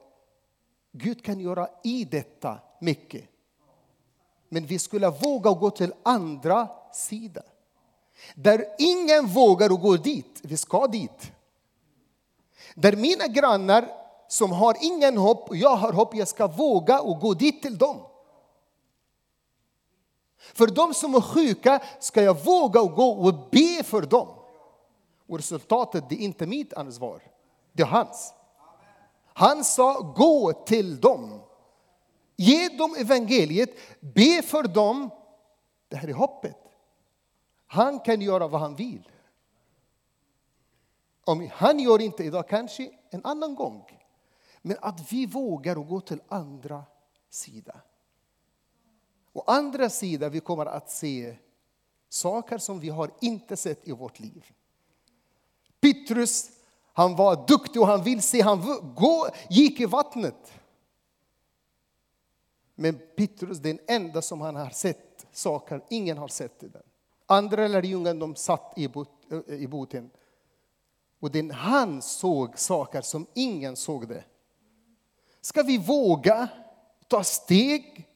Gud 0.92 1.24
kan 1.24 1.40
göra 1.40 1.68
i 1.84 2.04
detta 2.04 2.58
mycket. 2.80 3.24
Men 4.52 4.66
vi 4.66 4.78
skulle 4.78 5.10
våga 5.10 5.50
gå 5.50 5.70
till 5.70 5.92
andra 6.02 6.68
sidan. 6.92 7.44
Där 8.34 8.64
ingen 8.78 9.26
vågar 9.26 9.68
gå 9.68 9.96
dit, 9.96 10.40
vi 10.42 10.56
ska 10.56 10.86
dit. 10.86 11.32
Där 12.74 12.96
mina 12.96 13.26
grannar 13.26 13.88
som 14.28 14.52
har 14.52 14.76
ingen 14.80 15.16
hopp 15.16 15.48
och 15.48 15.56
jag 15.56 15.76
har 15.76 15.92
hopp, 15.92 16.14
jag 16.14 16.28
ska 16.28 16.46
våga 16.46 17.00
och 17.00 17.20
gå 17.20 17.34
dit 17.34 17.62
till 17.62 17.78
dem. 17.78 17.96
För 20.38 20.66
de 20.66 20.94
som 20.94 21.14
är 21.14 21.20
sjuka 21.20 21.82
ska 22.00 22.22
jag 22.22 22.44
våga 22.44 22.80
gå 22.80 23.10
och 23.10 23.34
be 23.50 23.82
för 23.84 24.02
dem. 24.02 24.28
Och 25.28 25.36
resultatet 25.36 26.08
det 26.08 26.14
är 26.14 26.18
inte 26.18 26.46
mitt 26.46 26.72
ansvar, 26.72 27.22
det 27.72 27.82
är 27.82 27.86
hans. 27.86 28.32
Han 29.32 29.64
sa 29.64 30.14
gå 30.16 30.52
till 30.52 31.00
dem. 31.00 31.40
Ge 32.40 32.68
dem 32.68 32.94
evangeliet, 32.94 33.70
be 34.00 34.42
för 34.42 34.62
dem. 34.62 35.10
Det 35.88 35.96
här 35.96 36.08
är 36.08 36.12
hoppet. 36.12 36.56
Han 37.66 38.00
kan 38.00 38.20
göra 38.20 38.48
vad 38.48 38.60
han 38.60 38.76
vill. 38.76 39.08
Om 41.24 41.50
han 41.52 41.78
gör 41.78 42.00
inte 42.00 42.24
idag, 42.24 42.48
kanske 42.48 42.90
en 43.10 43.24
annan 43.24 43.54
gång. 43.54 43.84
Men 44.62 44.76
att 44.80 45.12
vi 45.12 45.26
vågar 45.26 45.74
gå 45.74 46.00
till 46.00 46.20
andra 46.28 46.84
sidan. 47.30 47.80
Å 49.32 49.44
andra 49.46 49.90
sidan 49.90 50.30
vi 50.30 50.40
kommer 50.40 50.66
att 50.66 50.90
se 50.90 51.36
saker 52.08 52.58
som 52.58 52.80
vi 52.80 52.88
har 52.88 53.10
inte 53.20 53.56
sett 53.56 53.88
i 53.88 53.92
vårt 53.92 54.20
liv. 54.20 54.52
Petrus, 55.80 56.50
han 56.92 57.16
var 57.16 57.46
duktig 57.48 57.82
och 57.82 57.88
han 57.88 58.02
vill 58.02 58.22
se, 58.22 58.40
han 58.40 58.62
gick 59.48 59.80
i 59.80 59.86
vattnet. 59.86 60.52
Men 62.80 63.00
Petrus, 63.16 63.58
den 63.58 63.78
enda 63.86 64.22
som 64.22 64.40
han 64.40 64.56
har 64.56 64.70
sett 64.70 65.26
saker, 65.32 65.84
ingen 65.88 66.18
har 66.18 66.28
sett 66.28 66.60
det. 66.60 66.82
Andra 67.26 67.68
lärjungar 67.68 68.14
de 68.14 68.36
satt 68.36 68.72
i, 68.76 68.84
eh, 68.84 69.54
i 69.54 69.68
båten. 69.68 70.10
Och 71.20 71.30
den, 71.30 71.50
han 71.50 72.02
såg 72.02 72.58
saker 72.58 73.00
som 73.00 73.26
ingen 73.34 73.76
såg 73.76 74.08
det. 74.08 74.24
Ska 75.40 75.62
vi 75.62 75.78
våga 75.78 76.48
ta 77.08 77.24
steg? 77.24 78.08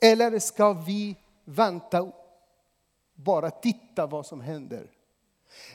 Eller 0.00 0.38
ska 0.38 0.72
vi 0.72 1.16
vänta 1.44 2.12
bara 3.14 3.50
titta 3.50 4.06
vad 4.06 4.26
som 4.26 4.40
händer? 4.40 4.90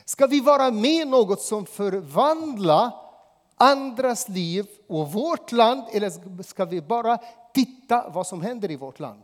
Ska 0.04 0.26
vi 0.26 0.40
vara 0.40 0.70
med 0.70 1.08
något 1.08 1.40
som 1.40 1.66
förvandlar 1.66 2.92
andras 3.56 4.28
liv 4.28 4.66
och 4.88 5.12
vårt 5.12 5.52
land 5.52 5.82
eller 5.92 6.42
ska 6.42 6.64
vi 6.64 6.80
bara 6.82 7.18
titta 7.54 8.08
vad 8.08 8.26
som 8.26 8.42
händer 8.42 8.70
i 8.70 8.76
vårt 8.76 8.98
land? 8.98 9.22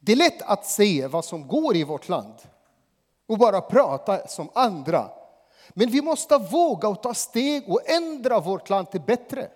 Det 0.00 0.12
är 0.12 0.16
lätt 0.16 0.42
att 0.42 0.66
se 0.66 1.06
vad 1.06 1.24
som 1.24 1.48
går 1.48 1.76
i 1.76 1.84
vårt 1.84 2.08
land 2.08 2.34
och 3.26 3.38
bara 3.38 3.60
prata 3.60 4.28
som 4.28 4.50
andra. 4.54 5.10
Men 5.68 5.90
vi 5.90 6.02
måste 6.02 6.38
våga 6.38 6.94
ta 6.94 7.14
steg 7.14 7.68
och 7.68 7.90
ändra 7.90 8.40
vårt 8.40 8.70
land 8.70 8.90
till 8.90 9.00
bättre. 9.00 9.50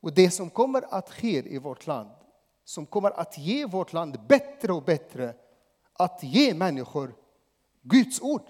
Och 0.00 0.12
det 0.12 0.30
som 0.30 0.50
kommer 0.50 0.94
att 0.94 1.10
ske 1.10 1.54
i 1.54 1.58
vårt 1.58 1.86
land, 1.86 2.10
som 2.64 2.86
kommer 2.86 3.10
att 3.10 3.38
ge 3.38 3.66
vårt 3.66 3.92
land 3.92 4.20
bättre 4.28 4.72
och 4.72 4.82
bättre, 4.82 5.34
att 5.92 6.22
ge 6.22 6.54
människor 6.54 7.14
Guds 7.82 8.20
ord. 8.20 8.42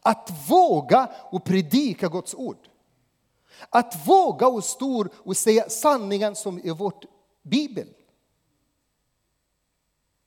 Att 0.00 0.30
våga 0.48 1.10
och 1.30 1.44
predika 1.44 2.08
Guds 2.08 2.34
ord. 2.34 2.68
Att 3.70 4.06
våga 4.08 4.48
och 4.48 4.64
stå 4.64 5.08
och 5.14 5.36
säga 5.36 5.68
sanningen 5.68 6.36
som 6.36 6.60
är 6.64 6.74
vårt 6.74 7.04
bibel. 7.42 7.88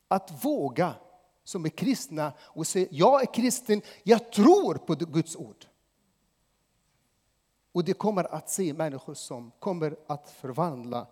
Att 0.07 0.45
våga 0.45 0.95
som 1.43 1.65
är 1.65 1.69
kristna 1.69 2.33
och 2.39 2.67
säga 2.67 2.88
jag 2.91 3.21
är 3.21 3.33
kristen, 3.33 3.81
jag 4.03 4.31
tror 4.31 4.75
på 4.75 4.95
Guds 4.95 5.36
ord. 5.36 5.65
Och 7.71 7.83
det 7.83 7.93
kommer 7.93 8.24
att 8.24 8.50
se 8.50 8.74
människor 8.74 9.13
som 9.13 9.51
kommer 9.59 9.98
att 10.07 10.29
förvandla 10.29 11.07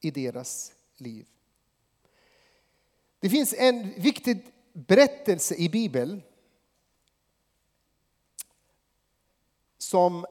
i 0.00 0.10
deras 0.10 0.72
liv. 0.96 1.26
Det 3.18 3.30
finns 3.30 3.54
en 3.54 4.00
viktig 4.00 4.52
berättelse 4.72 5.54
i 5.54 5.68
Bibeln 5.68 6.22
som 9.78 10.26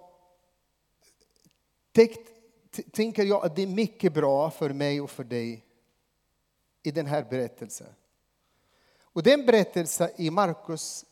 tänker 2.91 3.23
jag 3.23 3.45
att 3.45 3.55
det 3.55 3.61
är 3.61 3.67
mycket 3.67 4.13
bra 4.13 4.51
för 4.51 4.69
mig 4.69 5.01
och 5.01 5.09
för 5.09 5.23
dig 5.23 5.65
i 6.83 6.91
den 6.91 7.05
här 7.05 7.23
berättelsen. 7.23 7.87
Och 9.01 9.23
den 9.23 9.45
berättelsen 9.45 10.09
i 10.15 10.29
Markus 10.29 11.05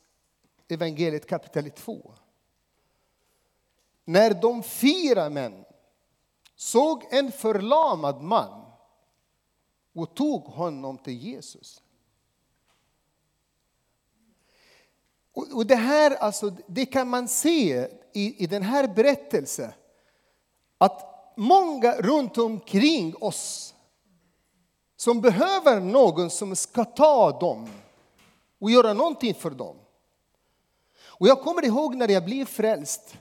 evangeliet 0.68 1.28
kapitel 1.28 1.72
2. 1.72 2.14
När 4.06 4.34
de 4.34 4.64
fyra 4.64 5.30
män 5.30 5.66
såg 6.56 7.08
en 7.12 7.32
förlamad 7.32 8.22
man 8.22 8.72
och 9.94 10.16
tog 10.16 10.44
honom 10.44 10.98
till 10.98 11.18
Jesus. 11.18 11.82
Och 15.32 15.66
det 15.66 15.76
här 15.76 16.16
alltså, 16.16 16.50
det 16.68 16.86
kan 16.86 17.10
man 17.10 17.28
se 17.28 17.88
i, 18.14 18.44
i 18.44 18.48
den 18.48 18.64
här 18.64 18.88
berättelsen. 18.88 19.72
Att 20.84 21.34
många 21.36 21.96
runt 21.96 22.38
omkring 22.38 23.16
oss 23.20 23.76
som 24.96 25.22
behöver 25.22 25.80
någon 25.80 26.30
som 26.30 26.56
ska 26.56 26.86
ta 26.86 27.40
dem 27.40 27.70
och 28.60 28.72
göra 28.72 28.94
någonting 28.94 29.34
för 29.34 29.50
dem. 29.50 29.76
Och 31.06 31.28
jag 31.28 31.42
kommer 31.42 31.66
ihåg 31.66 31.96
när 31.96 32.08
jag 32.08 32.26
blev 32.26 32.46
frälst. 32.46 33.18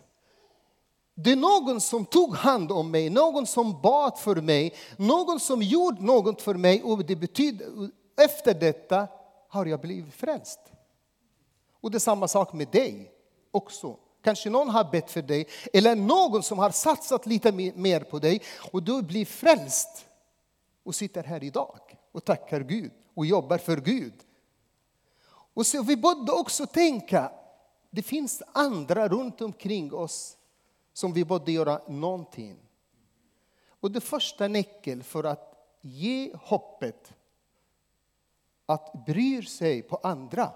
Det 1.14 1.32
är 1.32 1.36
någon 1.36 1.80
som 1.80 2.04
tog 2.04 2.34
hand 2.34 2.72
om 2.72 2.90
mig, 2.90 3.10
någon 3.10 3.46
som 3.46 3.80
bad 3.82 4.18
för 4.18 4.36
mig, 4.36 4.74
någon 4.96 5.40
som 5.40 5.62
gjorde 5.62 6.02
något 6.02 6.42
för 6.42 6.54
mig 6.54 6.82
och 6.82 7.04
det 7.04 7.16
betyder, 7.16 7.90
efter 8.24 8.54
detta 8.54 9.08
har 9.48 9.66
jag 9.66 9.80
blivit 9.80 10.14
frälst. 10.14 10.60
Och 11.80 11.90
det 11.90 11.96
är 11.96 12.00
samma 12.00 12.28
sak 12.28 12.52
med 12.52 12.68
dig 12.68 13.12
också. 13.50 13.96
Kanske 14.22 14.50
någon 14.50 14.68
har 14.68 14.84
bett 14.84 15.10
för 15.10 15.22
dig 15.22 15.46
eller 15.72 15.96
någon 15.96 16.42
som 16.42 16.58
har 16.58 16.70
satsat 16.70 17.26
lite 17.26 17.52
mer 17.52 18.00
på 18.00 18.18
dig 18.18 18.42
och 18.72 18.82
du 18.82 19.02
blir 19.02 19.24
frälst 19.24 20.06
och 20.82 20.94
sitter 20.94 21.22
här 21.22 21.44
idag 21.44 21.98
och 22.12 22.24
tackar 22.24 22.60
Gud 22.60 22.92
och 23.14 23.26
jobbar 23.26 23.58
för 23.58 23.76
Gud. 23.76 24.14
Och 25.54 25.66
så 25.66 25.82
vi 25.82 25.96
borde 25.96 26.32
också 26.32 26.66
tänka, 26.66 27.32
det 27.90 28.02
finns 28.02 28.42
andra 28.52 29.08
runt 29.08 29.40
omkring 29.40 29.94
oss 29.94 30.36
som 30.92 31.12
vi 31.12 31.24
borde 31.24 31.52
göra 31.52 31.80
någonting. 31.88 32.56
Och 33.80 33.90
det 33.90 34.00
första 34.00 34.48
nyckeln 34.48 35.02
för 35.02 35.24
att 35.24 35.52
ge 35.80 36.32
hoppet, 36.34 37.12
att 38.66 39.06
bry 39.06 39.42
sig 39.42 39.82
på 39.82 39.96
andra. 40.02 40.52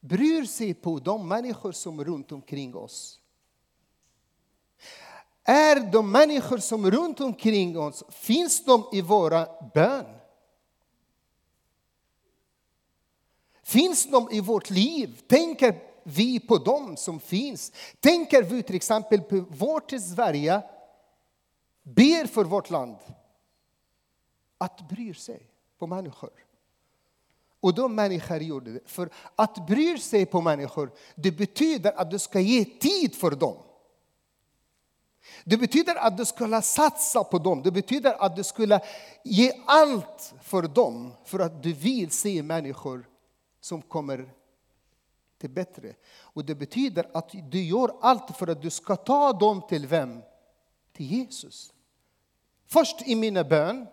Bryr 0.00 0.44
sig 0.44 0.74
på 0.74 0.98
de 0.98 1.28
människor 1.28 1.72
som 1.72 1.98
är 1.98 2.04
runt 2.04 2.32
omkring 2.32 2.76
oss. 2.76 3.20
Är 5.44 5.92
de 5.92 6.12
människor 6.12 6.58
som 6.58 6.84
är 6.84 6.90
runt 6.90 7.20
omkring 7.20 7.78
oss, 7.78 8.04
finns 8.08 8.64
de 8.64 8.84
i 8.92 9.00
våra 9.00 9.48
bön? 9.74 10.06
Finns 13.62 14.10
de 14.10 14.30
i 14.30 14.40
vårt 14.40 14.70
liv? 14.70 15.20
Tänker 15.26 15.82
vi 16.02 16.40
på 16.40 16.56
dem 16.56 16.96
som 16.96 17.20
finns? 17.20 17.72
Tänker 18.00 18.42
vi 18.42 18.62
till 18.62 18.76
exempel 18.76 19.20
på 19.20 19.44
vårt 19.50 19.90
Sverige, 19.90 20.62
ber 21.82 22.26
för 22.26 22.44
vårt 22.44 22.70
land, 22.70 22.96
att 24.58 24.88
bry 24.88 25.14
sig 25.14 25.50
på 25.78 25.86
människor. 25.86 26.47
Och 27.60 27.74
de 27.74 27.94
människor 27.94 28.36
gjorde 28.36 28.72
det. 28.72 28.80
För 28.84 29.10
att 29.36 29.66
bry 29.66 29.98
sig 29.98 30.26
på 30.26 30.40
människor, 30.40 30.92
det 31.14 31.30
betyder 31.30 31.92
att 32.00 32.10
du 32.10 32.18
ska 32.18 32.40
ge 32.40 32.64
tid 32.64 33.14
för 33.14 33.30
dem. 33.30 33.56
Det 35.44 35.56
betyder 35.56 35.94
att 35.94 36.16
du 36.16 36.24
skulle 36.24 36.62
satsa 36.62 37.24
på 37.24 37.38
dem. 37.38 37.62
Det 37.62 37.70
betyder 37.70 38.22
att 38.24 38.36
du 38.36 38.44
skulle 38.44 38.80
ge 39.24 39.52
allt 39.66 40.34
för 40.42 40.62
dem 40.62 41.12
för 41.24 41.38
att 41.38 41.62
du 41.62 41.72
vill 41.72 42.10
se 42.10 42.42
människor 42.42 43.08
som 43.60 43.82
kommer 43.82 44.34
till 45.38 45.50
bättre. 45.50 45.94
Och 46.18 46.44
det 46.44 46.54
betyder 46.54 47.10
att 47.14 47.30
du 47.50 47.62
gör 47.62 47.96
allt 48.00 48.36
för 48.36 48.46
att 48.46 48.62
du 48.62 48.70
ska 48.70 48.96
ta 48.96 49.32
dem 49.32 49.62
till 49.68 49.86
vem? 49.86 50.22
Till 50.92 51.06
Jesus. 51.06 51.72
Först 52.66 53.08
i 53.08 53.14
mina 53.14 53.44
bön. 53.44 53.86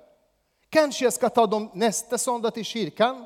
Kanske 0.69 1.03
jag 1.03 1.13
ska 1.13 1.29
ta 1.29 1.47
dem 1.47 1.71
nästa 1.73 2.17
söndag 2.17 2.51
till 2.51 2.65
kyrkan. 2.65 3.25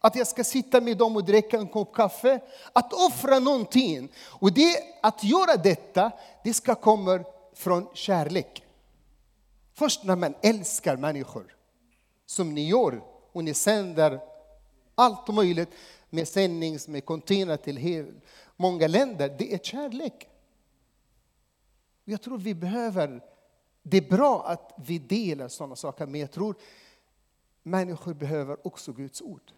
Att 0.00 0.16
jag 0.16 0.26
ska 0.26 0.44
sitta 0.44 0.80
med 0.80 0.96
dem 0.96 1.16
och 1.16 1.24
dricka 1.24 1.58
en 1.58 1.68
kopp 1.68 1.94
kaffe. 1.94 2.40
Att 2.72 2.92
offra 2.92 3.38
någonting. 3.38 4.12
Och 4.26 4.52
det, 4.52 4.78
att 5.02 5.24
göra 5.24 5.56
detta, 5.56 6.12
det 6.44 6.54
ska 6.54 6.74
komma 6.74 7.24
från 7.54 7.88
kärlek. 7.94 8.64
Först 9.74 10.04
när 10.04 10.16
man 10.16 10.34
älskar 10.42 10.96
människor, 10.96 11.56
som 12.26 12.54
ni 12.54 12.68
gör, 12.68 13.02
och 13.32 13.44
ni 13.44 13.54
sänder 13.54 14.20
allt 14.94 15.28
möjligt 15.28 15.68
med 16.10 16.28
sändnings, 16.28 16.88
med 16.88 17.04
container 17.04 17.56
till 17.56 18.12
många 18.56 18.86
länder, 18.86 19.36
det 19.38 19.54
är 19.54 19.58
kärlek. 19.58 20.28
Jag 22.04 22.22
tror 22.22 22.38
vi 22.38 22.54
behöver, 22.54 23.20
det 23.82 23.96
är 23.96 24.10
bra 24.10 24.46
att 24.46 24.72
vi 24.76 24.98
delar 24.98 25.48
sådana 25.48 25.76
saker, 25.76 26.06
men 26.06 26.20
jag 26.20 26.30
tror 26.30 26.54
människor 27.62 28.14
behöver 28.14 28.66
också 28.66 28.92
Guds 28.92 29.22
ord. 29.22 29.52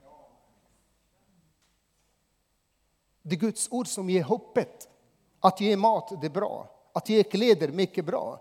Det 3.23 3.35
är 3.35 3.39
Guds 3.41 3.69
ord 3.71 3.89
som 3.89 4.11
ger 4.11 4.23
hoppet. 4.23 4.89
Att 5.41 5.61
ge 5.61 5.77
mat, 5.77 6.21
det 6.21 6.27
är 6.27 6.31
bra. 6.31 6.71
Att 6.93 7.09
ge 7.09 7.23
kläder, 7.23 7.69
mycket 7.69 8.05
bra. 8.05 8.41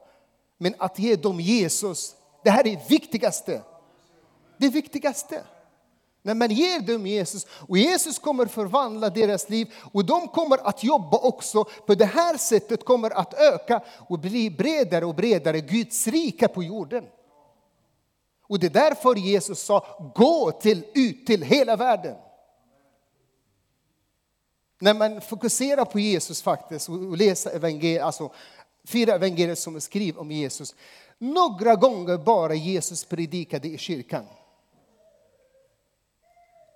Men 0.57 0.75
att 0.77 0.99
ge 0.99 1.15
dem 1.15 1.39
Jesus, 1.39 2.15
det 2.43 2.49
här 2.49 2.67
är 2.67 2.75
det 2.75 2.89
viktigaste. 2.89 3.61
Det 4.57 4.69
viktigaste. 4.69 5.43
När 6.21 6.35
man 6.35 6.51
ger 6.51 6.79
dem 6.79 7.07
Jesus, 7.07 7.47
och 7.67 7.77
Jesus 7.77 8.19
kommer 8.19 8.45
förvandla 8.45 9.09
deras 9.09 9.49
liv 9.49 9.73
och 9.93 10.05
de 10.05 10.27
kommer 10.27 10.57
att 10.67 10.83
jobba 10.83 11.17
också 11.17 11.63
på 11.63 11.95
det 11.95 12.05
här 12.05 12.37
sättet 12.37 12.85
kommer 12.85 13.09
att 13.09 13.33
öka 13.33 13.81
och 14.07 14.19
bli 14.19 14.49
bredare 14.49 15.05
och 15.05 15.15
bredare, 15.15 15.61
Guds 15.61 16.07
rike 16.07 16.47
på 16.47 16.63
jorden. 16.63 17.05
Och 18.47 18.59
det 18.59 18.67
är 18.67 18.89
därför 18.89 19.15
Jesus 19.15 19.59
sa, 19.59 20.11
gå 20.15 20.51
till, 20.51 20.85
ut 20.93 21.25
till 21.25 21.43
hela 21.43 21.75
världen. 21.75 22.15
När 24.79 24.93
man 24.93 25.21
fokuserar 25.21 25.85
på 25.85 25.99
Jesus 25.99 26.41
faktiskt 26.41 26.89
och 26.89 27.17
läser 27.17 27.55
evangeliet, 27.55 28.03
alltså 28.03 28.31
fyra 28.87 29.15
evangelier 29.15 29.55
som 29.55 29.81
skriver 29.81 30.21
om 30.21 30.31
Jesus. 30.31 30.75
Några 31.17 31.75
gånger 31.75 32.17
bara 32.17 32.53
Jesus 32.53 33.05
predikade 33.05 33.67
i 33.67 33.77
kyrkan. 33.77 34.25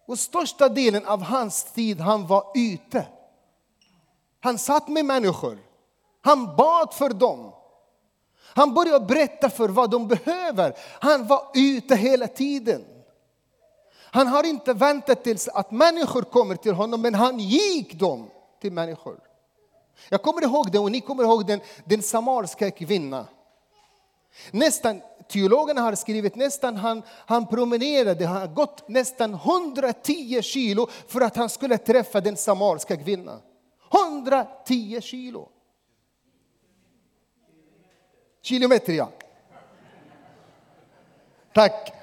Och 0.05 0.19
största 0.19 0.69
delen 0.69 1.05
av 1.05 1.21
hans 1.21 1.63
tid 1.63 1.99
han 1.99 2.27
var 2.27 2.51
ute. 2.55 3.07
Han 4.39 4.57
satt 4.57 4.87
med 4.87 5.05
människor. 5.05 5.59
Han 6.21 6.55
bad 6.55 6.93
för 6.93 7.09
dem. 7.09 7.53
Han 8.55 8.73
började 8.73 9.05
berätta 9.05 9.49
för 9.49 9.69
vad 9.69 9.89
de 9.89 10.07
behöver. 10.07 10.77
Han 10.99 11.27
var 11.27 11.51
ute 11.53 11.95
hela 11.95 12.27
tiden. 12.27 12.85
Han 14.13 14.27
har 14.27 14.43
inte 14.45 14.73
väntat 14.73 15.23
tills 15.23 15.47
att 15.47 15.71
människor 15.71 16.21
kommer 16.21 16.55
till 16.55 16.73
honom, 16.73 17.01
men 17.01 17.15
han 17.15 17.39
gick 17.39 17.93
dem 17.93 18.29
till 18.61 18.71
människor. 18.71 19.19
Jag 20.09 20.21
kommer 20.21 20.41
ihåg 20.41 20.71
det 20.71 20.79
och 20.79 20.91
ni 20.91 21.01
kommer 21.01 21.23
ihåg 21.23 21.47
den, 21.47 21.59
den 21.85 22.01
samariska 22.01 22.71
kvinnan. 22.71 23.25
Nästan, 24.51 25.01
teologerna 25.29 25.81
har 25.81 25.95
skrivit 25.95 26.35
nästan 26.35 26.75
han, 26.75 27.03
han 27.09 27.47
promenerade, 27.47 28.25
han 28.25 28.41
har 28.41 28.47
gått 28.47 28.89
nästan 28.89 29.33
110 29.33 30.41
kilo 30.41 30.87
för 31.07 31.21
att 31.21 31.35
han 31.35 31.49
skulle 31.49 31.77
träffa 31.77 32.21
den 32.21 32.37
samariska 32.37 32.97
kvinnan. 32.97 33.41
110 33.93 35.01
kilo. 35.01 35.49
Kilometer, 38.41 38.93
ja. 38.93 39.09
Tack. 41.53 42.02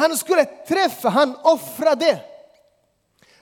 Han 0.00 0.16
skulle 0.16 0.44
träffa, 0.44 1.08
han 1.08 1.36
offrade. 1.42 2.24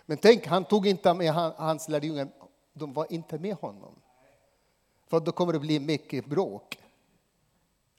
Men 0.07 0.19
tänk, 0.19 0.47
han 0.47 0.65
tog 0.65 0.87
inte 0.87 1.15
med 1.15 1.33
hans 1.35 1.89
lärjungar, 1.89 2.29
de 2.73 2.93
var 2.93 3.13
inte 3.13 3.39
med 3.39 3.55
honom. 3.55 3.95
För 5.07 5.21
då 5.21 5.33
kommer 5.33 5.53
det 5.53 5.59
bli 5.59 5.81
mycket 5.81 6.27
bråk. 6.27 6.79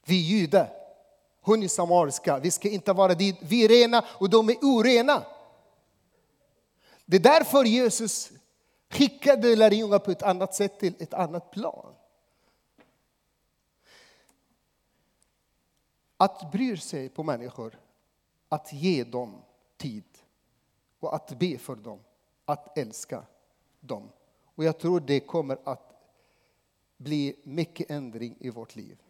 Vi 0.04 0.14
judar, 0.14 0.72
hon 1.40 1.62
är 1.62 1.68
samariska, 1.68 2.38
vi 2.38 2.50
ska 2.50 2.68
inte 2.68 2.92
vara 2.92 3.14
dit. 3.14 3.36
Vi 3.40 3.64
är 3.64 3.68
rena 3.68 4.04
och 4.08 4.30
de 4.30 4.48
är 4.48 4.56
orena. 4.62 5.22
Det 7.04 7.16
är 7.16 7.20
därför 7.20 7.64
Jesus 7.64 8.30
skickade 8.88 9.56
lärjungar 9.56 9.98
på 9.98 10.10
ett 10.10 10.22
annat 10.22 10.54
sätt 10.54 10.78
till 10.78 10.94
ett 10.98 11.14
annat 11.14 11.50
plan. 11.50 11.94
Att 16.16 16.52
bry 16.52 16.76
sig 16.76 17.08
på 17.08 17.22
människor, 17.22 17.78
att 18.50 18.72
ge 18.72 19.04
dem 19.04 19.42
tid 19.76 20.04
och 21.00 21.14
att 21.14 21.38
be 21.38 21.58
för 21.58 21.76
dem, 21.76 22.00
att 22.44 22.78
älska 22.78 23.24
dem. 23.80 24.08
Och 24.44 24.64
jag 24.64 24.78
tror 24.78 25.00
det 25.00 25.20
kommer 25.20 25.58
att 25.64 25.94
bli 26.96 27.36
mycket 27.44 27.90
ändring 27.90 28.36
i 28.40 28.50
vårt 28.50 28.76
liv. 28.76 29.02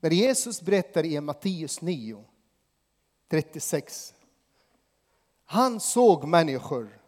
När 0.00 0.10
Jesus 0.10 0.62
berättar 0.62 1.04
i 1.04 1.20
Matteus 1.20 1.80
9, 1.80 2.24
36. 3.28 4.14
Han 5.44 5.80
såg 5.80 6.24
människor 6.24 7.00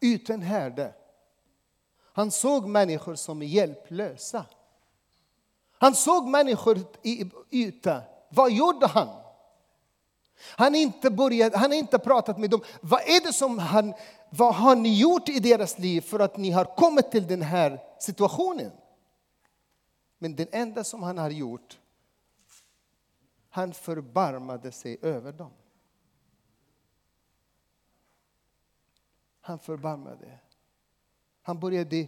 utan 0.00 0.42
herde. 0.42 0.94
Han 2.12 2.30
såg 2.30 2.66
människor 2.68 3.14
som 3.14 3.42
är 3.42 3.46
hjälplösa. 3.46 4.46
Han 5.72 5.94
såg 5.94 6.28
människor 6.28 6.78
ute. 7.50 8.02
Vad 8.28 8.52
gjorde 8.52 8.86
han? 8.86 9.29
Han 10.42 10.74
inte, 10.74 11.10
börjat, 11.10 11.54
han 11.54 11.70
har 11.70 11.78
inte 11.78 11.98
pratat 11.98 12.38
med 12.38 12.50
dem. 12.50 12.60
Vad 12.80 13.00
är 13.00 13.26
det 13.26 13.32
som 13.32 13.58
han, 13.58 13.94
vad 14.30 14.54
har 14.54 14.76
ni 14.76 14.98
gjort 14.98 15.28
i 15.28 15.40
deras 15.40 15.78
liv 15.78 16.00
för 16.00 16.20
att 16.20 16.36
ni 16.36 16.50
har 16.50 16.64
kommit 16.64 17.10
till 17.10 17.26
den 17.26 17.42
här 17.42 17.82
situationen? 17.98 18.72
Men 20.18 20.36
det 20.36 20.54
enda 20.54 20.84
som 20.84 21.02
han 21.02 21.18
har 21.18 21.30
gjort, 21.30 21.78
han 23.50 23.72
förbarmade 23.72 24.72
sig 24.72 24.98
över 25.02 25.32
dem. 25.32 25.50
Han 29.40 29.58
förbarmade. 29.58 30.38
Han 31.42 31.60
började 31.60 32.06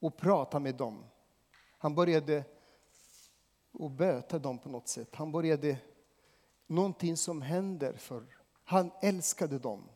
att 0.00 0.16
prata 0.16 0.58
med 0.58 0.74
dem. 0.74 1.04
Han 1.78 1.94
började 1.94 2.44
att 3.80 3.90
böta 3.90 4.38
dem 4.38 4.58
på 4.58 4.68
något 4.68 4.88
sätt. 4.88 5.14
Han 5.14 5.32
började 5.32 5.76
någonting 6.72 7.16
som 7.16 7.42
händer 7.42 7.92
för 7.92 8.26
han 8.64 8.90
älskade 9.02 9.58
dem. 9.58 9.88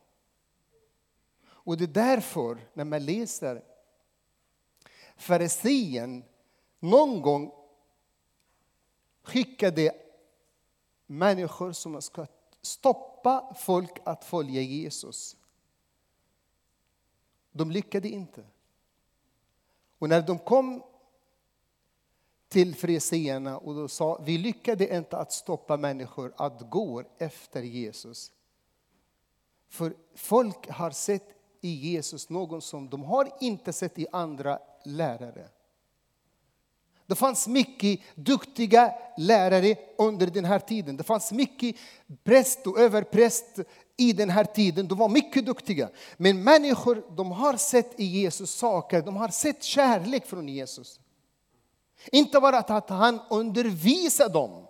Och 1.45 1.77
det 1.77 1.83
är 1.83 1.87
därför, 1.87 2.67
när 2.73 2.85
man 2.85 3.05
läser 3.05 3.63
farisén 5.15 6.23
någon 6.79 7.21
gång 7.21 7.51
skickade 9.21 9.95
människor 11.05 11.71
som 11.71 12.01
ska 12.01 12.25
stoppa 12.61 13.53
folk 13.57 13.99
att 14.03 14.25
följa 14.25 14.61
Jesus. 14.61 15.35
De 17.51 17.71
lyckades 17.71 18.11
inte. 18.11 18.43
Och 19.99 20.09
när 20.09 20.21
de 20.21 20.39
kom 20.39 20.83
till 22.49 22.75
fariséerna 22.75 23.57
och 23.57 23.75
då 23.75 23.87
sa 23.87 24.21
vi 24.25 24.37
lyckade 24.37 24.95
inte 24.97 25.17
att 25.17 25.31
stoppa 25.31 25.77
människor 25.77 26.33
att 26.37 26.69
gå 26.69 27.03
efter 27.17 27.61
Jesus. 27.61 28.31
För 29.69 29.93
folk 30.15 30.69
har 30.69 30.91
sett 30.91 31.29
i 31.61 31.69
Jesus 31.69 32.29
någon 32.29 32.61
som 32.61 32.89
de 32.89 33.03
har 33.03 33.29
inte 33.39 33.73
sett 33.73 33.99
i 33.99 34.07
andra 34.11 34.59
lärare. 34.85 35.49
Det 37.07 37.15
fanns 37.15 37.47
mycket 37.47 37.99
duktiga 38.15 38.93
lärare 39.17 39.75
under 39.97 40.27
den 40.27 40.45
här 40.45 40.59
tiden. 40.59 40.97
Det 40.97 41.03
fanns 41.03 41.31
mycket 41.31 41.75
präst 42.23 42.67
och 42.67 42.79
överpräst 42.79 43.59
i 43.97 44.13
den 44.13 44.29
här 44.29 44.43
tiden. 44.43 44.87
De 44.87 44.97
var 44.97 45.09
mycket 45.09 45.45
duktiga. 45.45 45.89
Men 46.17 46.43
människor 46.43 47.03
de 47.15 47.31
har 47.31 47.57
sett 47.57 47.99
i 47.99 48.05
Jesus 48.05 48.51
saker, 48.51 49.01
de 49.01 49.15
har 49.15 49.29
sett 49.29 49.63
kärlek 49.63 50.25
från 50.25 50.47
Jesus. 50.47 50.99
Inte 52.11 52.39
bara 52.39 52.57
att 52.57 52.89
han 52.89 53.19
undervisade 53.29 54.33
dem, 54.33 54.67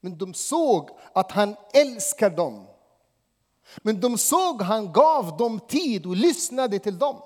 men 0.00 0.18
de 0.18 0.34
såg 0.34 0.90
att 1.12 1.32
han 1.32 1.56
älskar 1.72 2.30
dem. 2.30 2.66
Men 3.76 4.00
de 4.00 4.18
såg 4.18 4.62
att 4.62 4.68
han 4.68 4.92
gav 4.92 5.36
dem 5.36 5.60
tid 5.60 6.06
och 6.06 6.16
lyssnade 6.16 6.78
till 6.78 6.98
dem. 6.98 7.22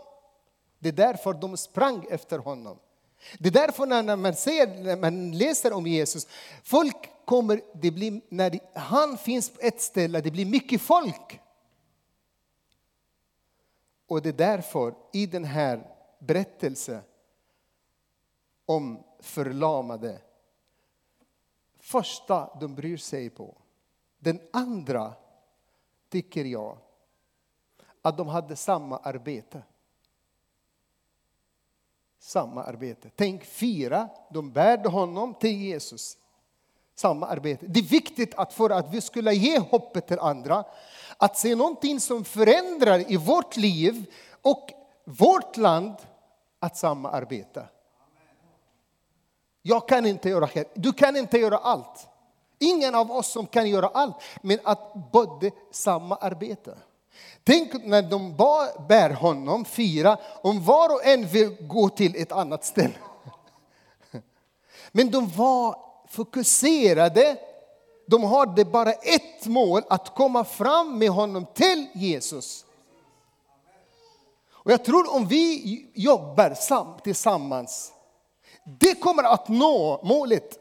Det 0.78 0.88
är 0.88 0.92
därför 0.92 1.32
de 1.32 1.56
sprang 1.56 2.06
efter 2.10 2.38
honom. 2.38 2.78
Det 3.38 3.48
är 3.48 3.52
därför 3.52 3.86
när 3.86 4.16
man, 4.16 4.34
ser, 4.34 4.66
när 4.66 4.96
man 4.96 5.38
läser 5.38 5.72
om 5.72 5.86
Jesus, 5.86 6.26
folk 6.62 6.96
kommer, 7.24 7.60
det 7.74 7.90
blir, 7.90 8.20
när 8.28 8.60
han 8.74 9.18
finns 9.18 9.50
på 9.50 9.60
ett 9.60 9.80
ställe, 9.80 10.20
det 10.20 10.30
blir 10.30 10.46
mycket 10.46 10.80
folk. 10.80 11.40
Och 14.06 14.22
det 14.22 14.28
är 14.28 14.32
därför 14.32 14.94
i 15.12 15.26
den 15.26 15.44
här 15.44 15.86
berättelsen 16.18 17.02
om 18.68 19.04
förlamade, 19.20 20.20
första 21.78 22.58
de 22.60 22.74
bryr 22.74 22.96
sig 22.96 23.30
på. 23.30 23.56
Den 24.18 24.40
andra 24.52 25.12
tycker 26.08 26.44
jag, 26.44 26.78
att 28.02 28.16
de 28.16 28.28
hade 28.28 28.56
samma 28.56 28.96
arbete. 28.96 29.62
Samma 32.18 32.64
arbete. 32.64 33.10
Tänk 33.16 33.44
fyra, 33.44 34.08
de 34.30 34.52
bärde 34.52 34.88
honom 34.88 35.34
till 35.34 35.56
Jesus. 35.56 36.18
Samma 36.94 37.26
arbete. 37.26 37.66
Det 37.66 37.80
är 37.80 37.88
viktigt 37.88 38.34
att 38.34 38.52
för 38.52 38.70
att 38.70 38.94
vi 38.94 39.00
skulle 39.00 39.34
ge 39.34 39.58
hoppet 39.58 40.06
till 40.06 40.18
andra, 40.18 40.64
att 41.16 41.38
se 41.38 41.54
någonting 41.54 42.00
som 42.00 42.24
förändrar 42.24 43.12
i 43.12 43.16
vårt 43.16 43.56
liv 43.56 44.14
och 44.42 44.70
vårt 45.04 45.56
land, 45.56 45.96
att 46.58 46.76
samarbeta. 46.76 47.66
Jag 49.68 49.88
kan 49.88 50.06
inte 50.06 50.28
göra 50.28 50.46
helt. 50.46 50.68
Du 50.74 50.92
kan 50.92 51.16
inte 51.16 51.38
göra 51.38 51.58
allt. 51.58 52.08
Ingen 52.58 52.94
av 52.94 53.12
oss 53.12 53.32
som 53.32 53.46
kan 53.46 53.70
göra 53.70 53.88
allt, 53.88 54.16
men 54.42 54.58
att 54.64 54.94
både 55.12 55.50
samarbeta. 55.70 56.70
Tänk 57.44 57.84
när 57.84 58.02
de 58.02 58.36
bär 58.88 59.10
honom, 59.10 59.64
fyra, 59.64 60.18
om 60.42 60.64
var 60.64 60.94
och 60.94 61.06
en 61.06 61.26
vill 61.26 61.56
gå 61.60 61.88
till 61.88 62.16
ett 62.16 62.32
annat 62.32 62.64
ställe. 62.64 62.94
Men 64.92 65.10
de 65.10 65.28
var 65.28 65.76
fokuserade. 66.08 67.36
De 68.06 68.24
hade 68.24 68.64
bara 68.64 68.92
ett 68.92 69.46
mål, 69.46 69.82
att 69.88 70.14
komma 70.14 70.44
fram 70.44 70.98
med 70.98 71.10
honom 71.10 71.46
till 71.54 71.86
Jesus. 71.94 72.64
Och 74.50 74.72
jag 74.72 74.84
tror 74.84 75.14
om 75.14 75.26
vi 75.26 75.90
jobbar 75.94 77.00
tillsammans, 77.02 77.92
det 78.78 78.94
kommer 78.94 79.22
att 79.22 79.48
nå 79.48 80.00
målet. 80.04 80.58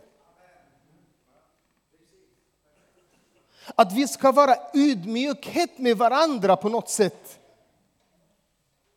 Att 3.76 3.94
vi 3.94 4.08
ska 4.08 4.32
vara 4.32 4.56
ödmjukhet 4.74 5.78
med 5.78 5.98
varandra 5.98 6.56
på 6.56 6.70
något 6.70 6.90
sätt. 6.90 7.40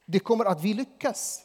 Det 0.07 0.19
kommer 0.19 0.45
att 0.45 0.63
vi 0.63 0.75
lyckas. 0.75 1.43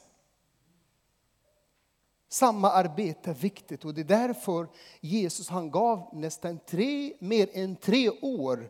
Samma 2.29 2.71
arbete 2.71 3.29
är 3.29 3.33
viktigt 3.33 3.85
och 3.85 3.93
det 3.93 4.01
är 4.01 4.05
därför 4.27 4.67
Jesus 5.01 5.49
han 5.49 5.71
gav 5.71 6.09
nästan 6.13 6.59
tre, 6.65 7.13
mer 7.19 7.49
än 7.53 7.75
tre 7.75 8.09
år 8.09 8.69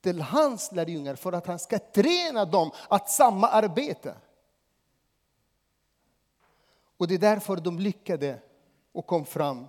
till 0.00 0.20
hans 0.20 0.72
lärjungar 0.72 1.14
för 1.14 1.32
att 1.32 1.46
han 1.46 1.58
ska 1.58 1.78
träna 1.78 2.44
dem 2.44 2.70
att 2.88 3.10
samarbeta. 3.10 4.14
Och 6.96 7.08
det 7.08 7.14
är 7.14 7.18
därför 7.18 7.56
de 7.56 7.78
lyckades 7.78 8.40
och 8.92 9.06
kom 9.06 9.24
fram 9.24 9.66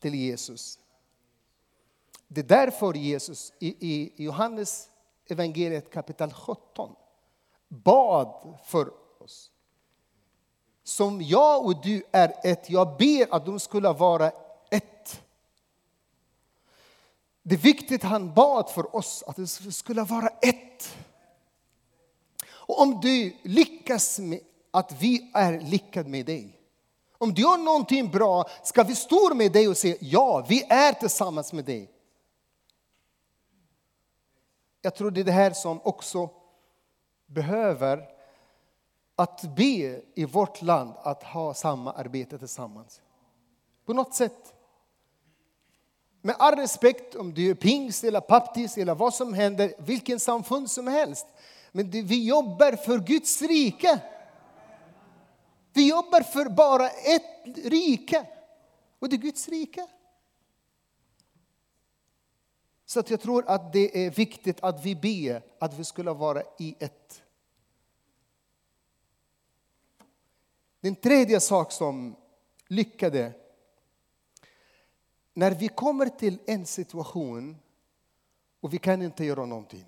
till 0.00 0.14
Jesus. 0.14 0.78
Det 2.28 2.40
är 2.40 2.44
därför 2.44 2.94
Jesus 2.94 3.52
i, 3.58 4.24
Johannes 4.24 4.88
evangeliet 5.26 5.90
kapitel 5.90 6.32
17 6.32 6.96
bad 7.68 8.58
för 8.64 8.92
oss. 9.22 9.50
Som 10.82 11.22
jag 11.22 11.66
och 11.66 11.82
du 11.82 12.02
är 12.12 12.34
ett, 12.44 12.70
jag 12.70 12.96
ber 12.96 13.34
att 13.34 13.46
de 13.46 13.60
skulle 13.60 13.92
vara 13.92 14.32
ett. 14.70 15.22
Det 17.42 17.54
är 17.54 17.58
viktigt 17.58 18.02
han 18.02 18.34
bad 18.34 18.70
för 18.70 18.96
oss 18.96 19.24
att 19.26 19.36
det 19.36 19.46
skulle 19.46 20.02
vara 20.02 20.28
ett. 20.28 20.96
Och 22.42 22.80
om 22.80 23.00
du 23.00 23.36
lyckas 23.42 24.18
med 24.18 24.40
att 24.70 25.02
vi 25.02 25.30
är 25.34 25.60
lyckade 25.60 26.08
med 26.08 26.26
dig. 26.26 26.60
Om 27.18 27.34
du 27.34 27.42
gör 27.42 27.58
någonting 27.58 28.10
bra 28.10 28.44
ska 28.62 28.82
vi 28.82 28.94
stå 28.94 29.34
med 29.34 29.52
dig 29.52 29.68
och 29.68 29.76
säga 29.76 29.96
ja, 30.00 30.46
vi 30.48 30.62
är 30.68 30.92
tillsammans 30.92 31.52
med 31.52 31.64
dig. 31.64 31.90
Jag 34.82 34.94
tror 34.94 35.10
det 35.10 35.20
är 35.20 35.24
det 35.24 35.32
här 35.32 35.50
som 35.50 35.80
också 35.82 36.30
behöver 37.26 38.08
att 39.16 39.56
be 39.56 40.02
i 40.14 40.24
vårt 40.24 40.62
land 40.62 40.94
att 41.02 41.22
ha 41.22 41.54
samma 41.54 41.92
arbete 41.92 42.38
tillsammans. 42.38 43.00
På 43.86 43.92
något 43.92 44.14
sätt. 44.14 44.54
Med 46.22 46.36
all 46.38 46.56
respekt 46.56 47.14
om 47.14 47.34
du 47.34 47.50
är 47.50 47.54
pingst 47.54 48.04
eller 48.04 48.22
baptist 48.28 48.78
eller 48.78 48.94
vad 48.94 49.14
som 49.14 49.34
händer, 49.34 49.72
vilken 49.78 50.20
samfund 50.20 50.70
som 50.70 50.86
helst. 50.86 51.26
Men 51.72 51.90
vi 51.90 52.28
jobbar 52.28 52.76
för 52.76 52.98
Guds 52.98 53.42
rike. 53.42 54.00
Vi 55.72 55.88
jobbar 55.88 56.20
för 56.20 56.48
bara 56.48 56.88
ett 56.88 57.56
rike. 57.64 58.26
Och 58.98 59.08
det 59.08 59.16
är 59.16 59.18
Guds 59.18 59.48
rike. 59.48 59.86
Så 62.84 63.00
att 63.00 63.10
jag 63.10 63.20
tror 63.20 63.48
att 63.48 63.72
det 63.72 64.06
är 64.06 64.10
viktigt 64.10 64.60
att 64.60 64.84
vi 64.84 64.96
ber 64.96 65.42
att 65.58 65.74
vi 65.74 65.84
skulle 65.84 66.12
vara 66.12 66.42
i 66.58 66.76
ett. 66.78 67.22
Den 70.80 70.96
tredje 70.96 71.40
sak 71.40 71.72
som 71.72 72.16
lyckade. 72.66 73.32
När 75.34 75.50
vi 75.54 75.68
kommer 75.68 76.06
till 76.06 76.38
en 76.46 76.66
situation 76.66 77.56
och 78.60 78.74
vi 78.74 78.78
kan 78.78 79.02
inte 79.02 79.24
göra 79.24 79.46
någonting. 79.46 79.84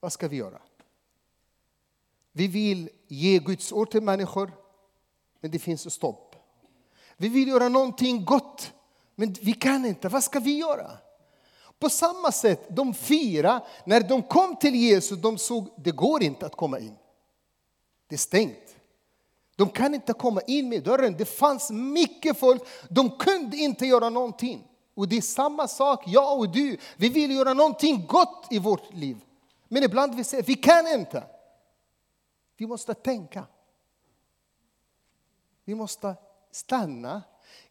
Vad 0.00 0.12
ska 0.12 0.28
vi 0.28 0.36
göra? 0.36 0.62
Vi 2.32 2.48
vill 2.48 2.90
ge 3.08 3.38
Guds 3.38 3.72
ord 3.72 3.90
till 3.90 4.02
människor, 4.02 4.52
men 5.40 5.50
det 5.50 5.58
finns 5.58 5.94
stopp. 5.94 6.36
Vi 7.16 7.28
vill 7.28 7.48
göra 7.48 7.68
någonting 7.68 8.24
gott, 8.24 8.72
men 9.14 9.32
vi 9.32 9.52
kan 9.52 9.86
inte. 9.86 10.08
Vad 10.08 10.24
ska 10.24 10.40
vi 10.40 10.58
göra? 10.58 10.90
På 11.78 11.90
samma 11.90 12.32
sätt, 12.32 12.66
de 12.68 12.94
fyra, 12.94 13.60
när 13.84 14.00
de 14.00 14.22
kom 14.22 14.56
till 14.56 14.74
Jesus, 14.74 15.18
de 15.18 15.38
såg 15.38 15.74
det 15.76 15.90
går 15.90 16.22
inte 16.22 16.46
att 16.46 16.56
komma 16.56 16.78
in. 16.78 16.96
Det 18.08 18.14
är 18.14 18.18
stängt. 18.18 18.76
De 19.56 19.68
kan 19.68 19.94
inte 19.94 20.12
komma 20.12 20.40
in 20.46 20.68
med 20.68 20.82
dörren. 20.82 21.14
Det 21.18 21.24
fanns 21.24 21.70
mycket 21.70 22.38
folk. 22.38 22.62
De 22.88 23.10
kunde 23.10 23.56
inte 23.56 23.86
göra 23.86 24.10
någonting. 24.10 24.64
Och 24.94 25.08
det 25.08 25.16
är 25.16 25.20
samma 25.22 25.68
sak, 25.68 26.02
jag 26.06 26.38
och 26.38 26.52
du. 26.52 26.76
Vi 26.96 27.08
vill 27.08 27.30
göra 27.30 27.54
någonting 27.54 28.06
gott 28.06 28.46
i 28.50 28.58
vårt 28.58 28.94
liv. 28.94 29.16
Men 29.68 29.82
ibland 29.82 30.14
vi 30.14 30.24
säger 30.24 30.42
vi 30.42 30.54
kan 30.54 30.86
inte. 30.86 31.22
Vi 32.58 32.66
måste 32.66 32.94
tänka. 32.94 33.46
Vi 35.64 35.74
måste 35.74 36.16
stanna 36.50 37.22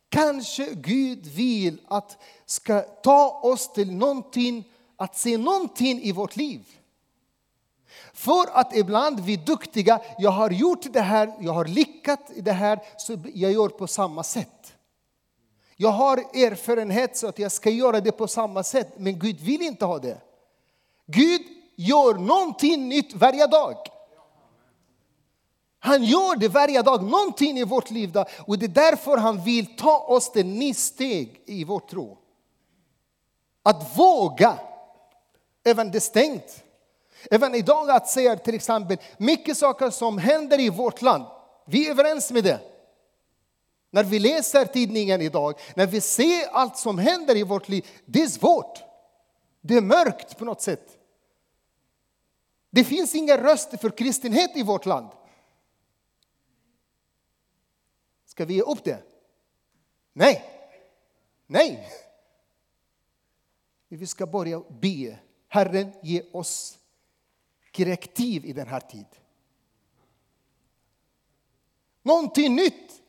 Kanske 0.09 0.73
Gud 0.73 1.25
vill 1.25 1.81
att 1.87 2.17
ska 2.45 2.81
ta 2.81 3.39
oss 3.43 3.73
till 3.73 3.91
någonting, 3.91 4.71
att 4.95 5.17
se 5.17 5.37
någonting 5.37 6.01
i 6.01 6.11
vårt 6.11 6.35
liv. 6.35 6.65
För 8.13 8.45
att 8.53 8.75
ibland 8.75 9.19
vi 9.19 9.33
är 9.33 9.45
duktiga, 9.45 10.01
jag 10.17 10.31
har 10.31 10.49
gjort 10.49 10.93
det 10.93 11.01
här, 11.01 11.33
jag 11.39 11.53
har 11.53 11.65
lyckats 11.65 12.31
i 12.31 12.41
det 12.41 12.51
här, 12.51 12.79
så 12.97 13.17
jag 13.33 13.51
gör 13.51 13.69
på 13.69 13.87
samma 13.87 14.23
sätt. 14.23 14.73
Jag 15.75 15.89
har 15.89 16.17
erfarenhet 16.17 17.17
så 17.17 17.27
att 17.27 17.39
jag 17.39 17.51
ska 17.51 17.69
göra 17.69 18.01
det 18.01 18.11
på 18.11 18.27
samma 18.27 18.63
sätt, 18.63 18.93
men 18.97 19.19
Gud 19.19 19.39
vill 19.39 19.61
inte 19.61 19.85
ha 19.85 19.99
det. 19.99 20.21
Gud 21.05 21.41
gör 21.75 22.13
någonting 22.13 22.89
nytt 22.89 23.13
varje 23.13 23.47
dag. 23.47 23.77
Han 25.87 26.03
gör 26.03 26.35
det 26.35 26.47
varje 26.47 26.81
dag, 26.81 27.03
någonting 27.03 27.59
i 27.59 27.63
vårt 27.63 27.91
liv. 27.91 28.11
Då. 28.11 28.25
Och 28.45 28.59
det 28.59 28.65
är 28.65 28.91
därför 28.91 29.17
han 29.17 29.43
vill 29.43 29.75
ta 29.75 29.97
oss 29.97 30.31
till 30.31 30.45
nytt 30.45 30.77
steg 30.77 31.41
i 31.45 31.63
vår 31.63 31.79
tro. 31.79 32.17
Att 33.63 33.97
våga, 33.97 34.59
även 35.65 35.91
det 35.91 35.99
stängt. 35.99 36.63
Även 37.31 37.55
idag 37.55 37.89
att 37.89 38.09
säga 38.09 38.35
till 38.35 38.55
exempel, 38.55 38.97
mycket 39.17 39.57
saker 39.57 39.89
som 39.89 40.17
händer 40.17 40.59
i 40.59 40.69
vårt 40.69 41.01
land, 41.01 41.25
vi 41.65 41.87
är 41.87 41.91
överens 41.91 42.31
med 42.31 42.43
det. 42.43 42.59
När 43.91 44.03
vi 44.03 44.19
läser 44.19 44.65
tidningen 44.65 45.21
idag, 45.21 45.59
när 45.75 45.87
vi 45.87 46.01
ser 46.01 46.47
allt 46.51 46.77
som 46.77 46.97
händer 46.97 47.35
i 47.35 47.43
vårt 47.43 47.69
liv, 47.69 47.87
det 48.05 48.21
är 48.21 48.27
svårt. 48.27 48.83
Det 49.61 49.75
är 49.75 49.81
mörkt 49.81 50.37
på 50.37 50.45
något 50.45 50.61
sätt. 50.61 50.97
Det 52.71 52.83
finns 52.83 53.15
ingen 53.15 53.37
röst 53.37 53.81
för 53.81 53.89
kristenhet 53.89 54.51
i 54.55 54.63
vårt 54.63 54.85
land. 54.85 55.09
Ska 58.37 58.45
vi 58.45 58.53
ge 58.53 58.61
upp 58.61 58.83
det? 58.83 59.03
Nej. 60.13 60.43
Nej. 61.47 61.89
Vi 63.87 64.07
ska 64.07 64.27
börja 64.27 64.63
be. 64.69 65.19
Herren, 65.47 65.93
ge 66.01 66.23
oss 66.31 66.77
direktiv 67.75 68.45
i 68.45 68.53
den 68.53 68.67
här 68.67 68.79
tiden. 68.79 69.05
Någonting 72.01 72.55
nytt 72.55 73.01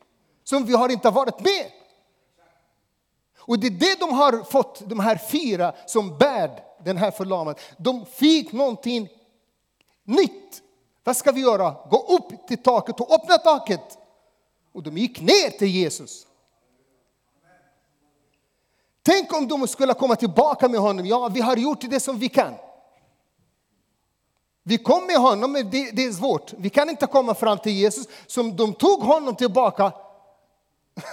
som 0.45 0.65
vi 0.65 0.75
har 0.75 0.89
inte 0.89 1.11
varit 1.11 1.41
med. 1.41 1.73
Och 3.39 3.59
det 3.59 3.67
är 3.67 3.71
det 3.71 4.01
de 4.01 4.15
har 4.15 4.45
fått, 4.45 4.89
de 4.89 5.01
här 5.01 5.17
fyra 5.17 5.75
som 5.87 6.19
bär 6.19 6.65
den 6.85 6.97
här 6.97 7.11
förlamade. 7.11 7.61
De 7.79 8.07
fick 8.07 8.53
någonting 8.53 9.09
nytt. 10.05 10.63
Vad 11.05 11.17
ska 11.17 11.33
vi 11.33 11.41
göra? 11.41 11.89
Gå 11.91 12.07
upp 12.17 12.49
till 12.49 12.63
taket 12.63 13.01
och 13.01 13.13
öppna 13.13 13.39
taket. 13.39 13.98
Och 14.73 14.83
de 14.83 14.99
gick 14.99 15.21
ner 15.21 15.51
till 15.59 15.69
Jesus. 15.69 16.27
Tänk 19.03 19.33
om 19.33 19.49
de 19.49 19.69
skulle 19.69 19.95
komma 19.95 20.17
tillbaka 20.17 20.69
med 20.69 20.81
honom. 20.81 21.07
Ja, 21.07 21.29
vi 21.29 21.41
har 21.41 21.57
gjort 21.57 21.81
det 21.81 22.01
som 22.01 22.19
vi 22.19 22.29
kan. 22.29 22.55
Vi 24.63 24.79
kom 24.79 25.07
med 25.07 25.17
honom, 25.17 25.53
men 25.53 25.71
det, 25.71 25.91
det 25.91 26.05
är 26.05 26.13
svårt. 26.13 26.53
Vi 26.53 26.71
kan 26.71 26.91
inte 26.91 27.07
komma 27.07 27.35
fram 27.35 27.59
till 27.59 27.73
Jesus. 27.73 28.07
Som 28.27 28.57
de 28.57 28.75
tog 28.75 29.01
honom 29.01 29.37
tillbaka. 29.37 29.93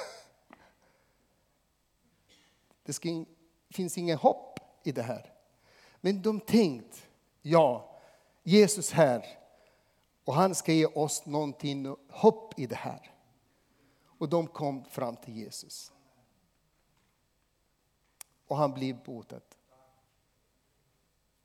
Det 2.86 2.94
ska, 2.94 3.10
finns 3.70 3.98
ingen 3.98 4.18
hopp 4.18 4.60
i 4.84 4.92
det 4.92 5.02
här. 5.02 5.34
Men 6.02 6.22
de 6.22 6.40
tänkte, 6.40 6.98
ja, 7.42 8.00
Jesus 8.44 8.92
här 8.92 9.26
och 10.26 10.34
han 10.34 10.56
ska 10.56 10.74
ge 10.74 10.86
oss 10.86 11.26
någonting, 11.26 11.96
hopp 12.10 12.60
i 12.60 12.68
det 12.68 12.76
här. 12.76 13.15
Och 14.18 14.30
de 14.30 14.48
kom 14.48 14.86
fram 14.86 15.16
till 15.16 15.38
Jesus. 15.38 15.92
Och 18.48 18.58
han 18.58 18.74
blev 18.74 19.04
botad. 19.04 19.42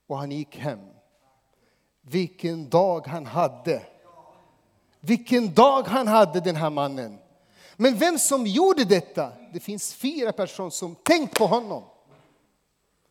Och 0.06 0.18
han 0.18 0.30
gick 0.30 0.56
hem. 0.56 0.80
Vilken 2.00 2.68
dag 2.68 3.06
han 3.06 3.26
hade. 3.26 3.86
Vilken 5.00 5.54
dag 5.54 5.82
han 5.82 6.08
hade 6.08 6.40
den 6.40 6.56
här 6.56 6.70
mannen. 6.70 7.18
Men 7.76 7.98
vem 7.98 8.18
som 8.18 8.46
gjorde 8.46 8.84
detta? 8.84 9.32
Det 9.52 9.60
finns 9.60 9.94
fyra 9.94 10.32
personer 10.32 10.70
som 10.70 10.94
tänkt 10.94 11.38
på 11.38 11.46
honom. 11.46 11.82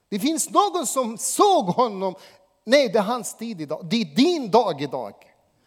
Det 0.09 0.19
finns 0.19 0.49
någon 0.49 0.87
som 0.87 1.17
såg 1.17 1.65
honom. 1.65 2.15
Nej, 2.63 2.89
det 2.89 2.97
är 2.97 3.03
hans 3.03 3.37
tid 3.37 3.61
idag. 3.61 3.85
Det 3.89 4.01
är 4.01 4.15
din 4.15 4.51
dag 4.51 4.81
idag. 4.81 5.13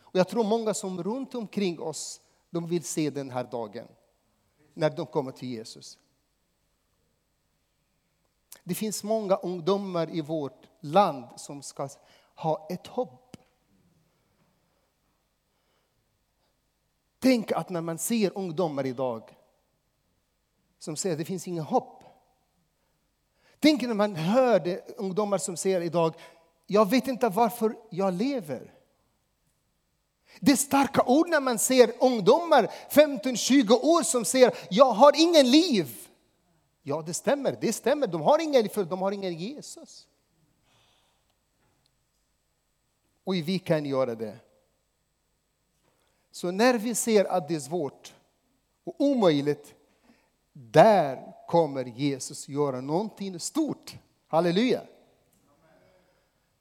Och 0.01 0.19
jag 0.19 0.29
tror 0.29 0.45
många 0.45 0.75
som 0.75 1.03
runt 1.03 1.35
omkring 1.35 1.81
oss, 1.81 2.21
de 2.53 2.67
vill 2.67 2.85
se 2.85 3.11
den 3.11 3.31
här 3.31 3.45
dagen. 3.45 3.89
När 4.75 4.91
de 4.91 5.07
kommer 5.07 5.33
till 5.33 5.49
Jesus. 5.49 5.99
Det 8.65 8.75
finns 8.75 9.05
många 9.05 9.37
ungdomar 9.37 10.15
i 10.15 10.21
vårt 10.21 10.67
land 10.81 11.25
som 11.37 11.63
ska 11.63 11.89
ha 12.35 12.67
ett 12.71 12.87
hopp. 12.87 13.37
Tänk 17.19 17.53
att 17.53 17.71
när 17.71 17.81
man 17.81 17.99
ser 17.99 18.39
ungdomar 18.39 18.87
idag 18.87 19.37
som 20.79 20.97
säger 20.97 21.15
att 21.15 21.19
det 21.19 21.25
finns 21.25 21.49
inget 21.49 21.65
hopp. 21.65 22.05
Tänk 23.59 23.83
när 23.83 23.95
man 23.95 24.17
hör 24.17 24.81
ungdomar 24.97 25.39
som 25.39 25.57
säger 25.57 25.81
idag, 25.81 26.15
jag 26.67 26.91
vet 26.91 27.09
inte 27.09 27.29
varför 27.29 27.77
jag 27.91 28.15
lever. 28.15 28.82
Det 30.41 30.53
är 30.53 30.57
starka 30.57 31.03
ord 31.07 31.29
när 31.29 31.41
man 31.41 31.59
ser 31.59 31.93
ungdomar, 32.01 32.71
15-20 32.91 33.71
år, 33.71 34.03
som 34.03 34.25
säger, 34.25 34.55
jag 34.71 34.93
har 34.93 35.13
ingen 35.17 35.51
liv. 35.51 36.09
Ja, 36.83 37.03
det 37.07 37.15
stämmer, 37.15 37.59
det 37.61 37.73
stämmer. 37.73 38.07
De 38.07 38.21
har 38.21 38.39
ingen, 38.39 38.69
för 38.69 38.85
de 38.85 39.03
har 39.03 39.13
ingen 39.13 39.35
Jesus. 39.35 40.07
Och 43.25 43.35
vi 43.35 43.59
kan 43.59 43.85
göra 43.85 44.15
det. 44.15 44.37
Så 46.31 46.51
när 46.51 46.75
vi 46.79 46.95
ser 46.95 47.25
att 47.25 47.49
det 47.49 47.55
är 47.55 47.61
svårt 47.61 48.15
och 48.85 48.95
omöjligt, 48.99 49.75
där 50.53 51.35
kommer 51.49 51.85
Jesus 51.85 52.49
göra 52.49 52.81
någonting 52.81 53.41
stort. 53.41 53.97
Halleluja! 54.27 54.83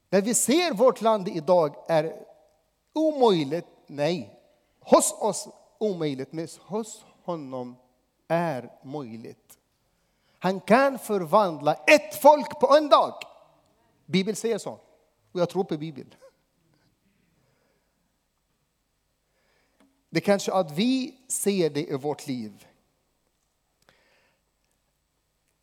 När 0.09 0.21
vi 0.21 0.33
ser 0.33 0.73
vårt 0.73 1.01
land 1.01 1.27
idag 1.27 1.75
är 1.87 2.25
omöjligt, 2.93 3.67
nej, 3.87 4.39
hos 4.79 5.13
oss 5.19 5.47
omöjligt, 5.77 6.31
men 6.31 6.47
hos 6.59 7.05
honom 7.23 7.75
är 8.27 8.71
möjligt. 8.83 9.57
Han 10.39 10.59
kan 10.59 10.99
förvandla 10.99 11.73
ett 11.73 12.21
folk 12.21 12.59
på 12.59 12.75
en 12.75 12.89
dag. 12.89 13.13
Bibeln 14.05 14.35
säger 14.35 14.57
så, 14.57 14.79
och 15.31 15.39
jag 15.39 15.49
tror 15.49 15.63
på 15.63 15.77
Bibeln. 15.77 16.13
Det 20.09 20.21
kanske 20.21 20.53
att 20.53 20.71
vi 20.71 21.17
ser 21.27 21.69
det 21.69 21.85
i 21.85 21.95
vårt 21.95 22.27
liv. 22.27 22.67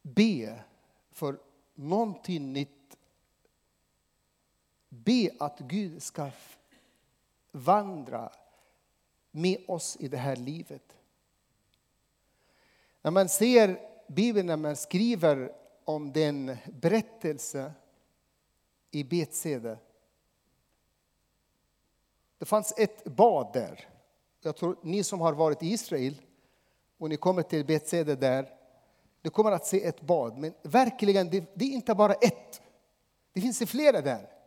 Be 0.02 0.62
för 1.10 1.38
någonting 1.74 2.52
nytt. 2.52 2.96
Be 4.88 5.30
att 5.38 5.58
Gud 5.58 6.02
ska 6.02 6.30
vandra 7.52 8.32
med 9.30 9.64
oss 9.68 9.96
i 10.00 10.08
det 10.08 10.16
här 10.16 10.36
livet. 10.36 10.96
När 13.02 13.10
man 13.10 13.28
ser 13.28 13.80
Bibeln, 14.08 14.46
när 14.46 14.56
man 14.56 14.76
skriver 14.76 15.52
om 15.84 16.12
den 16.12 16.56
berättelse 16.66 17.72
i 18.90 19.04
Betsede. 19.04 19.78
Det 22.38 22.44
fanns 22.44 22.74
ett 22.76 23.04
bad 23.04 23.52
där. 23.52 23.88
Jag 24.40 24.56
tror 24.56 24.78
ni 24.82 25.04
som 25.04 25.20
har 25.20 25.32
varit 25.32 25.62
i 25.62 25.66
Israel 25.66 26.22
och 26.98 27.08
ni 27.08 27.16
kommer 27.16 27.42
till 27.42 27.64
Betsede 27.64 28.16
där, 28.16 28.54
ni 29.22 29.30
kommer 29.30 29.52
att 29.52 29.66
se 29.66 29.84
ett 29.84 30.00
bad. 30.00 30.38
Men 30.38 30.54
verkligen, 30.62 31.30
det, 31.30 31.44
det 31.54 31.64
är 31.64 31.72
inte 31.72 31.94
bara 31.94 32.14
ett. 32.14 32.62
Det 33.32 33.40
finns 33.40 33.58
flera 33.58 34.00
där. 34.00 34.37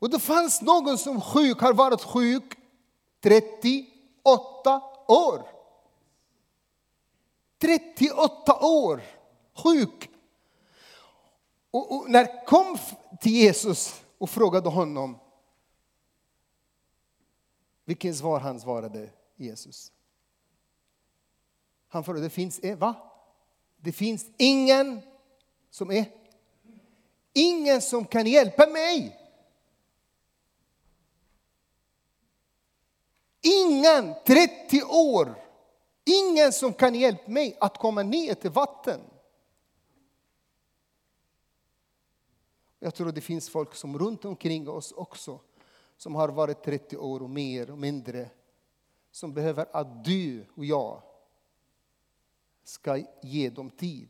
Och 0.00 0.10
det 0.10 0.18
fanns 0.18 0.62
någon 0.62 0.98
som 0.98 1.20
sjuk, 1.20 1.60
har 1.60 1.72
varit 1.72 2.02
sjuk 2.02 2.58
38 3.20 4.82
år. 5.08 5.46
38 7.58 8.66
år 8.66 9.02
sjuk. 9.54 10.10
Och, 11.70 11.96
och 11.96 12.10
när 12.10 12.46
kom 12.46 12.78
till 13.20 13.32
Jesus 13.32 14.02
och 14.18 14.30
frågade 14.30 14.68
honom 14.68 15.18
vilken 17.84 18.14
svar 18.14 18.40
han 18.40 18.60
svarade 18.60 19.10
Jesus. 19.36 19.92
Han 21.88 22.04
frågade, 22.04 22.26
det 22.26 22.30
finns, 22.30 22.60
e- 22.62 22.74
va? 22.74 22.94
Det 23.76 23.92
finns 23.92 24.26
ingen 24.36 25.00
som 25.70 25.90
är, 25.90 26.04
ingen 27.32 27.82
som 27.82 28.04
kan 28.04 28.26
hjälpa 28.26 28.66
mig. 28.66 29.19
Ingen, 33.40 34.14
30 34.26 34.82
år, 34.82 35.34
ingen 36.04 36.52
som 36.52 36.72
kan 36.72 36.94
hjälpa 36.94 37.30
mig 37.30 37.56
att 37.60 37.78
komma 37.78 38.02
ner 38.02 38.34
till 38.34 38.50
vatten. 38.50 39.00
Jag 42.78 42.94
tror 42.94 43.12
det 43.12 43.20
finns 43.20 43.50
folk 43.50 43.74
som 43.74 43.98
runt 43.98 44.24
omkring 44.24 44.68
oss 44.68 44.92
också, 44.92 45.40
som 45.96 46.14
har 46.14 46.28
varit 46.28 46.62
30 46.62 46.96
år 46.96 47.22
och 47.22 47.30
mer 47.30 47.70
och 47.70 47.78
mindre, 47.78 48.30
som 49.10 49.34
behöver 49.34 49.66
att 49.72 50.04
du 50.04 50.46
och 50.54 50.64
jag 50.64 51.02
ska 52.62 53.02
ge 53.22 53.50
dem 53.50 53.70
tid. 53.70 54.08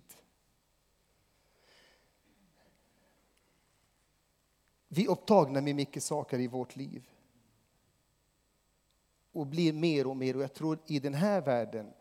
Vi 4.89 5.05
är 5.05 5.11
upptagna 5.11 5.61
med 5.61 5.75
mycket 5.75 6.03
saker 6.03 6.39
i 6.39 6.47
vårt 6.47 6.77
liv 6.77 7.09
och 9.33 9.47
blir 9.47 9.73
mer 9.73 10.07
och 10.07 10.17
mer. 10.17 10.37
Och 10.37 10.43
jag 10.43 10.55
tror 10.55 10.79
i 10.87 10.99
den 10.99 11.15
här 11.15 11.41
världen 11.41 11.93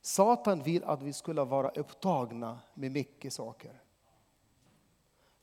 Satan 0.00 0.62
vill 0.62 0.84
att 0.84 1.02
vi 1.02 1.12
skulle 1.12 1.44
vara 1.44 1.68
upptagna 1.68 2.58
med 2.74 2.92
mycket 2.92 3.32
saker. 3.32 3.82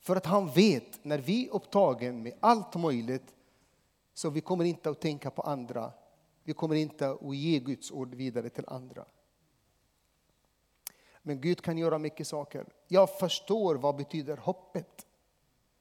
För 0.00 0.16
att 0.16 0.26
han 0.26 0.48
vet 0.50 1.04
när 1.04 1.18
vi 1.18 1.46
är 1.46 1.54
upptagna 1.54 2.12
med 2.12 2.34
allt 2.40 2.74
möjligt 2.74 3.34
så 4.14 4.30
vi 4.30 4.40
kommer 4.40 4.64
inte 4.64 4.90
att 4.90 5.00
tänka 5.00 5.30
på 5.30 5.42
andra. 5.42 5.92
Vi 6.44 6.52
kommer 6.52 6.74
inte 6.74 7.10
att 7.10 7.36
ge 7.36 7.58
Guds 7.58 7.90
ord 7.90 8.14
vidare 8.14 8.48
till 8.48 8.64
andra. 8.66 9.04
Men 11.22 11.40
Gud 11.40 11.62
kan 11.62 11.78
göra 11.78 11.98
mycket 11.98 12.26
saker. 12.26 12.66
Jag 12.88 13.18
förstår 13.18 13.74
vad 13.74 13.96
betyder 13.96 14.36
hoppet. 14.36 15.06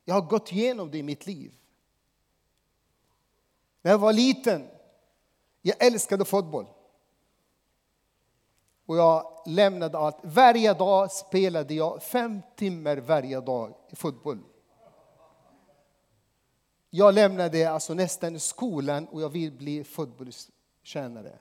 Jag 0.06 0.14
har 0.14 0.22
gått 0.22 0.52
igenom 0.52 0.92
det 0.92 0.98
i 0.98 1.04
mitt 1.04 1.28
liv. 1.28 1.54
När 3.82 3.92
jag 3.92 3.98
var 3.98 4.14
liten, 4.14 4.68
jag 5.62 5.86
älskade 5.86 6.26
fotboll. 6.26 6.68
Och 8.86 8.98
jag 8.98 9.44
lämnade 9.46 9.98
allt. 9.98 10.18
Varje 10.24 10.74
dag 10.74 11.12
spelade 11.12 11.74
jag 11.74 12.04
fem 12.04 12.42
timmar 12.56 12.98
varje 12.98 13.42
dag 13.42 13.74
i 13.90 13.96
fotboll. 13.96 14.44
Jag 16.90 17.14
lämnade 17.14 17.72
alltså 17.72 17.94
nästan 17.94 18.40
skolan 18.40 19.08
och 19.08 19.22
jag 19.22 19.30
vill 19.30 19.52
bli 19.52 19.84
fotbollstjänare. 19.84 21.40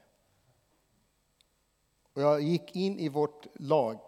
Och 2.12 2.22
jag 2.22 2.40
gick 2.40 2.77
in 2.77 2.99
i 2.99 3.09
vårt 3.09 3.46
lag 3.55 3.99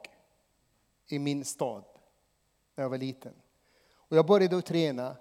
i 1.07 1.19
min 1.19 1.45
stad 1.45 1.85
när 2.75 2.85
jag 2.85 2.89
var 2.91 2.99
liten. 2.99 3.35
Och 3.91 4.17
jag 4.17 4.27
började 4.27 4.63
träna 4.63 5.17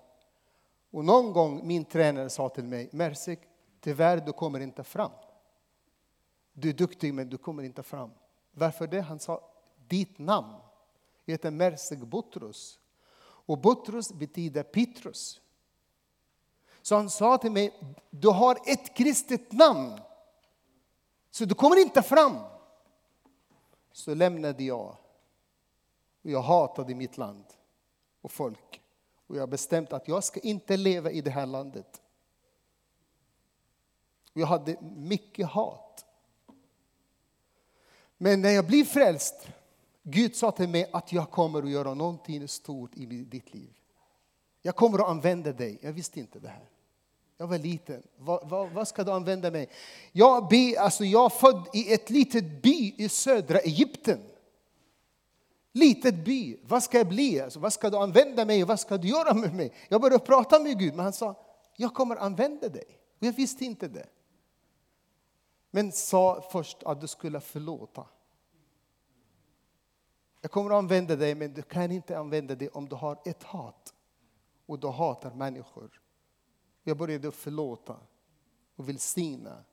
och 0.98 1.06
någon 1.06 1.34
gång 1.34 1.68
min 1.68 1.86
tränare 1.86 2.30
sa 2.30 2.50
till 2.50 2.64
mig, 2.64 2.90
Mersik, 2.92 3.40
tyvärr 3.80 4.18
du 4.18 4.34
kommer 4.34 4.60
inte 4.60 4.84
fram. 4.84 5.12
Du 6.54 6.70
är 6.70 6.74
duktig 6.74 7.14
men 7.14 7.30
du 7.30 7.38
kommer 7.38 7.64
inte 7.64 7.84
fram. 7.84 8.12
Varför 8.52 8.88
det? 8.88 9.02
Han 9.02 9.20
sa 9.20 9.42
ditt 9.88 10.20
namn. 10.20 10.56
Jag 11.26 11.34
heter 11.34 11.52
Mersik 11.52 12.00
Butrus. 12.00 12.80
Och 13.20 13.58
Butrus 13.58 14.14
betyder 14.14 14.64
Petrus. 14.64 15.42
Så 16.82 16.96
han 16.96 17.10
sa 17.10 17.38
till 17.38 17.52
mig, 17.52 17.74
du 18.10 18.30
har 18.30 18.58
ett 18.66 18.96
kristet 18.96 19.52
namn. 19.52 20.00
Så 21.32 21.46
du 21.46 21.56
kommer 21.56 21.82
inte 21.82 22.02
fram. 22.02 22.38
Så 23.92 24.14
lämnade 24.14 24.64
jag. 24.64 24.96
Och 26.24 26.30
jag 26.30 26.42
hatade 26.42 26.96
mitt 26.96 27.18
land 27.18 27.46
och 28.22 28.32
folk. 28.32 28.82
Och 29.28 29.36
jag 29.36 29.42
har 29.42 29.48
bestämt 29.48 29.94
att 29.94 30.08
jag 30.08 30.24
ska 30.24 30.40
inte 30.40 30.78
leva 30.78 31.12
i 31.12 31.22
det 31.22 31.32
här 31.32 31.46
landet. 31.46 32.02
Jag 34.34 34.48
hade 34.48 34.78
mycket 34.82 35.48
hat. 35.48 36.06
Men 38.18 38.42
när 38.42 38.50
jag 38.50 38.68
blev 38.68 38.84
frälst, 38.84 39.48
Gud 40.04 40.36
sa 40.36 40.52
till 40.52 40.70
mig 40.70 40.90
att 40.94 41.14
jag 41.14 41.32
kommer 41.32 41.64
att 41.64 41.70
göra 41.70 41.94
någonting 41.94 42.48
stort 42.48 42.92
i 42.96 43.06
ditt 43.06 43.54
liv. 43.54 43.74
Jag 44.62 44.76
kommer 44.76 45.00
att 45.00 45.10
använda 45.10 45.52
dig. 45.52 45.80
Jag 45.82 45.94
visste 45.94 46.20
inte 46.20 46.40
det 46.40 46.48
här. 46.48 46.70
Jag 47.38 47.48
var 47.48 47.58
liten. 47.58 48.04
Vad, 48.18 48.50
vad, 48.50 48.72
vad 48.72 48.88
ska 48.88 49.04
du 49.04 49.12
använda 49.12 49.52
mig? 49.52 49.70
Jag, 50.12 50.48
be, 50.48 50.76
alltså 50.80 51.06
jag 51.06 51.26
är 51.26 51.30
född 51.30 51.68
i 51.74 51.94
ett 51.94 52.10
litet 52.10 52.62
by 52.62 52.96
i 52.98 53.10
södra 53.10 53.60
Egypten. 53.60 54.20
Litet 55.78 56.26
by. 56.26 56.58
Vad 56.64 56.84
ska 56.84 56.98
jag 56.98 57.08
bli? 57.08 57.42
Alltså, 57.42 57.60
vad 57.60 57.74
ska 57.74 57.90
du 57.90 57.98
använda 57.98 58.46
mig? 58.46 58.64
Vad 58.64 58.80
ska 58.80 58.98
du 58.98 59.08
göra 59.08 59.34
med 59.34 59.54
mig? 59.54 59.74
Jag 59.90 60.02
började 60.02 60.26
prata 60.26 60.60
med 60.60 60.80
Gud, 60.80 60.96
men 60.96 61.04
han 61.04 61.14
sa, 61.14 61.36
jag 61.76 61.94
kommer 61.94 62.16
använda 62.16 62.70
dig. 62.70 63.00
Och 63.20 63.26
jag 63.26 63.34
visste 63.34 63.66
inte 63.66 63.88
det. 63.88 64.10
Men 65.72 65.92
sa 65.92 66.50
först 66.52 66.84
att 66.84 67.02
du 67.02 67.08
skulle 67.08 67.40
förlåta. 67.40 68.06
Jag 70.42 70.52
kommer 70.52 70.70
att 70.70 70.78
använda 70.78 71.16
dig, 71.16 71.36
men 71.36 71.54
du 71.54 71.62
kan 71.62 71.92
inte 71.92 72.18
använda 72.18 72.56
dig 72.56 72.70
om 72.70 72.90
du 72.90 72.96
har 72.96 73.20
ett 73.26 73.44
hat. 73.44 73.94
Och 74.66 74.80
du 74.80 74.88
hatar 74.88 75.34
människor. 75.34 76.02
Jag 76.84 76.98
började 76.98 77.32
förlåta 77.32 77.98
och 78.76 78.90
välsigna. 78.90 79.64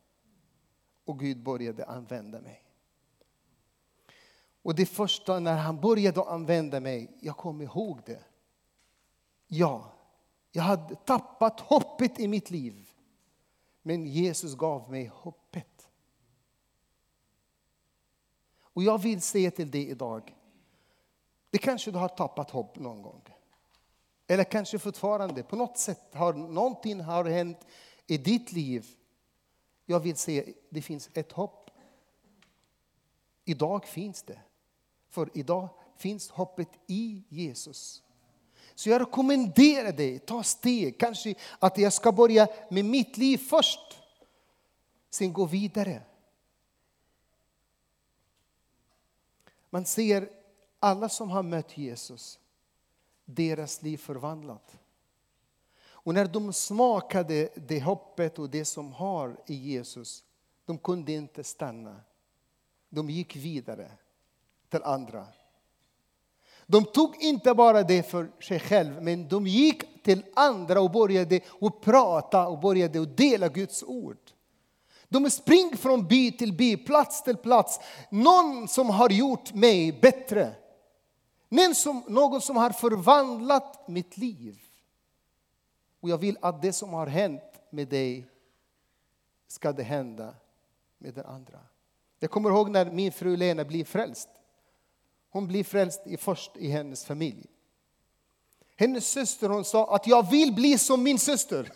Och 1.04 1.18
Gud 1.18 1.42
började 1.42 1.84
använda 1.84 2.40
mig. 2.40 2.63
Och 4.64 4.74
det 4.74 4.86
första 4.86 5.40
när 5.40 5.56
han 5.56 5.80
började 5.80 6.22
använda 6.22 6.80
mig, 6.80 7.16
jag 7.20 7.36
kom 7.36 7.62
ihåg 7.62 8.00
det. 8.06 8.24
Ja, 9.46 9.92
jag 10.52 10.62
hade 10.62 10.94
tappat 10.94 11.60
hoppet 11.60 12.20
i 12.20 12.28
mitt 12.28 12.50
liv. 12.50 12.90
Men 13.82 14.06
Jesus 14.06 14.54
gav 14.54 14.90
mig 14.90 15.06
hoppet. 15.06 15.88
Och 18.60 18.82
jag 18.82 19.02
vill 19.02 19.22
säga 19.22 19.50
till 19.50 19.70
dig 19.70 19.88
idag, 19.88 20.36
det 21.50 21.58
kanske 21.58 21.90
du 21.90 21.98
har 21.98 22.08
tappat 22.08 22.50
hopp 22.50 22.78
någon 22.78 23.02
gång. 23.02 23.22
Eller 24.26 24.44
kanske 24.44 24.78
fortfarande, 24.78 25.42
på 25.42 25.56
något 25.56 25.78
sätt 25.78 26.14
har 26.14 26.32
någonting 26.32 27.00
har 27.00 27.24
hänt 27.24 27.66
i 28.06 28.18
ditt 28.18 28.52
liv. 28.52 28.86
Jag 29.86 30.00
vill 30.00 30.16
säga, 30.16 30.44
det 30.70 30.82
finns 30.82 31.10
ett 31.14 31.32
hopp. 31.32 31.70
Idag 33.44 33.86
finns 33.86 34.22
det. 34.22 34.40
För 35.14 35.30
idag 35.34 35.68
finns 35.96 36.30
hoppet 36.30 36.68
i 36.86 37.22
Jesus. 37.28 38.02
Så 38.74 38.90
jag 38.90 39.00
rekommenderar 39.00 39.92
dig, 39.92 40.18
ta 40.18 40.42
steg. 40.42 41.00
Kanske 41.00 41.34
att 41.58 41.78
jag 41.78 41.92
ska 41.92 42.12
börja 42.12 42.48
med 42.70 42.84
mitt 42.84 43.16
liv 43.16 43.38
först. 43.38 44.00
Sen 45.10 45.32
gå 45.32 45.46
vidare. 45.46 46.02
Man 49.70 49.84
ser 49.84 50.30
alla 50.78 51.08
som 51.08 51.30
har 51.30 51.42
mött 51.42 51.78
Jesus, 51.78 52.38
deras 53.24 53.82
liv 53.82 53.96
förvandlat. 53.96 54.76
Och 55.84 56.14
när 56.14 56.26
de 56.26 56.52
smakade 56.52 57.48
det 57.54 57.80
hoppet 57.80 58.38
och 58.38 58.50
det 58.50 58.64
som 58.64 58.92
har 58.92 59.40
i 59.46 59.54
Jesus, 59.54 60.24
de 60.64 60.78
kunde 60.78 61.12
inte 61.12 61.44
stanna. 61.44 62.00
De 62.88 63.10
gick 63.10 63.36
vidare 63.36 63.90
andra. 64.82 65.26
De 66.66 66.84
tog 66.84 67.16
inte 67.22 67.54
bara 67.54 67.82
det 67.82 68.02
för 68.02 68.32
sig 68.40 68.60
själv, 68.60 69.02
men 69.02 69.28
de 69.28 69.46
gick 69.46 70.02
till 70.02 70.24
andra 70.34 70.80
och 70.80 70.90
började 70.90 71.40
och 71.48 71.80
prata 71.80 72.48
och 72.48 72.60
började 72.60 73.00
och 73.00 73.08
dela 73.08 73.48
Guds 73.48 73.82
ord. 73.82 74.18
De 75.08 75.30
springer 75.30 75.76
från 75.76 76.06
by 76.06 76.32
till 76.32 76.52
by, 76.52 76.76
plats 76.76 77.22
till 77.22 77.36
plats. 77.36 77.80
Någon 78.10 78.68
som 78.68 78.90
har 78.90 79.10
gjort 79.10 79.54
mig 79.54 79.92
bättre. 79.92 80.54
Någon 81.48 81.74
som, 81.74 82.02
någon 82.08 82.40
som 82.40 82.56
har 82.56 82.70
förvandlat 82.70 83.88
mitt 83.88 84.16
liv. 84.16 84.58
Och 86.00 86.10
jag 86.10 86.18
vill 86.18 86.38
att 86.40 86.62
det 86.62 86.72
som 86.72 86.92
har 86.92 87.06
hänt 87.06 87.42
med 87.70 87.88
dig 87.88 88.26
ska 89.46 89.72
det 89.72 89.82
hända 89.82 90.34
med 90.98 91.14
den 91.14 91.26
andra. 91.26 91.58
Jag 92.18 92.30
kommer 92.30 92.50
ihåg 92.50 92.70
när 92.70 92.90
min 92.90 93.12
fru 93.12 93.36
Lena 93.36 93.64
blev 93.64 93.84
frälst. 93.84 94.28
Hon 95.34 95.46
blir 95.46 95.64
frälst 95.64 96.02
i 96.06 96.16
först 96.16 96.56
i 96.56 96.68
hennes 96.68 97.04
familj. 97.04 97.46
Hennes 98.76 99.08
syster 99.08 99.48
hon 99.48 99.64
sa 99.64 99.94
att 99.94 100.06
jag 100.06 100.30
vill 100.30 100.54
bli 100.54 100.78
som 100.78 101.02
min 101.02 101.18
syster. 101.18 101.72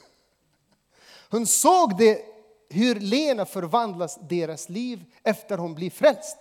Hon 1.31 1.47
såg 1.47 1.99
det, 1.99 2.25
hur 2.69 2.95
Lena 2.95 3.47
förvandlas 3.47 4.19
deras 4.29 4.69
liv 4.69 5.05
efter 5.23 5.59
hon 5.59 5.75
blir 5.75 5.91
frälst. 5.91 6.39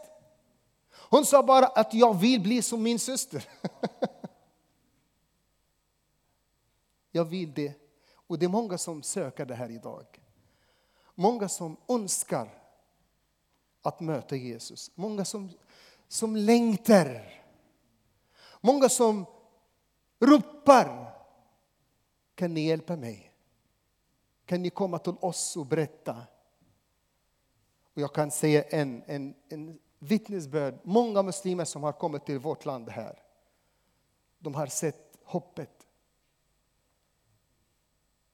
Hon 0.92 1.26
sa 1.26 1.44
bara 1.44 1.66
att 1.66 1.94
jag 1.94 2.20
vill 2.20 2.42
bli 2.42 2.62
som 2.62 2.84
min 2.84 3.00
syster. 3.00 3.50
Jag 7.12 7.26
vill 7.26 7.54
det. 7.54 7.74
Och 8.14 8.40
det 8.40 8.46
är 8.46 8.50
många 8.50 8.78
som 8.78 9.04
söker 9.04 9.46
det 9.46 9.56
här 9.56 9.72
idag. 9.72 10.06
Många 11.16 11.50
som 11.50 11.78
önskar 11.88 12.64
att 13.82 14.00
möta 14.00 14.36
Jesus. 14.36 14.92
Många 14.96 15.26
som 15.26 15.50
som 16.08 16.36
längtar. 16.36 17.34
Många 18.62 18.90
som 18.90 19.26
ropar. 20.20 21.14
Kan 22.36 22.54
ni 22.54 22.68
hjälpa 22.68 22.96
mig? 22.96 23.34
Kan 24.46 24.62
ni 24.62 24.70
komma 24.70 25.00
till 25.00 25.16
oss 25.20 25.58
och 25.58 25.66
berätta? 25.66 26.18
Och 27.94 28.02
jag 28.02 28.14
kan 28.14 28.32
säga 28.32 28.64
en, 28.64 29.04
en, 29.06 29.36
en 29.50 29.80
vittnesbörd. 30.00 30.80
Många 30.84 31.24
muslimer 31.24 31.66
som 31.66 31.84
har 31.84 31.92
kommit 31.92 32.26
till 32.26 32.40
vårt 32.40 32.66
land 32.66 32.90
här. 32.90 33.24
De 34.40 34.56
har 34.56 34.68
sett 34.68 35.18
hoppet. 35.24 35.88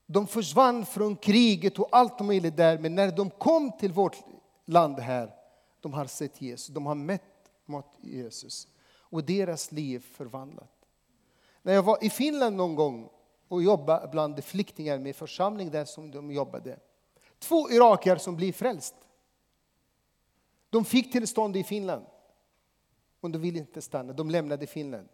De 0.06 0.28
försvann 0.28 0.86
från 0.86 1.16
kriget 1.16 1.80
och 1.80 1.88
allt 1.92 2.20
möjligt 2.20 2.58
där, 2.58 2.78
men 2.78 2.96
när 2.96 3.12
de 3.12 3.30
kom 3.30 3.72
till 3.72 3.92
vårt 3.92 4.18
land 4.66 5.00
här, 5.00 5.36
de 5.82 5.94
har 5.94 6.06
sett 6.06 6.42
Jesus. 6.42 6.68
De 6.68 6.86
har 6.86 6.96
mött 6.96 7.33
mot 7.66 7.86
Jesus 8.02 8.68
och 8.98 9.24
deras 9.24 9.72
liv 9.72 10.00
förvandlat. 10.00 10.86
När 11.62 11.74
jag 11.74 11.84
var 11.84 12.04
i 12.04 12.10
Finland 12.10 12.56
någon 12.56 12.76
gång 12.76 13.10
och 13.48 13.64
jobbade 13.64 14.08
bland 14.08 14.44
flyktingar 14.44 15.00
med 15.00 15.16
församling 15.16 15.72
där 15.72 15.86
som 15.86 16.12
de 16.12 16.32
jobbade. 16.32 16.80
Två 17.40 17.70
irakier 17.70 18.16
som 18.16 18.36
blev 18.36 18.52
frälst. 18.52 18.96
De 20.70 20.86
fick 20.86 21.12
tillstånd 21.12 21.58
i 21.58 21.64
Finland. 21.64 22.06
men 23.20 23.32
de 23.32 23.42
ville 23.42 23.60
inte 23.60 23.82
stanna, 23.82 24.14
de 24.14 24.30
lämnade 24.30 24.68
Finland. 24.68 25.10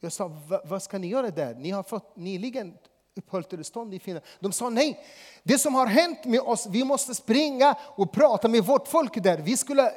Jag 0.00 0.12
sa, 0.12 0.40
vad 0.64 0.82
ska 0.82 0.98
ni 0.98 1.06
göra 1.06 1.30
där? 1.30 1.54
Ni 1.54 1.70
har 1.70 1.82
fått 1.82 2.16
nyligen 2.16 2.78
uppehållstillstånd 3.20 3.94
i 3.94 3.98
Finland. 3.98 4.24
De 4.40 4.52
sa 4.52 4.70
nej, 4.70 5.04
det 5.42 5.58
som 5.58 5.74
har 5.74 5.86
hänt 5.86 6.24
med 6.24 6.40
oss, 6.40 6.66
vi 6.70 6.84
måste 6.84 7.14
springa 7.14 7.74
och 7.96 8.12
prata 8.12 8.48
med 8.48 8.64
vårt 8.64 8.88
folk 8.88 9.22
där. 9.22 9.38
Vi 9.38 9.56
skulle, 9.56 9.92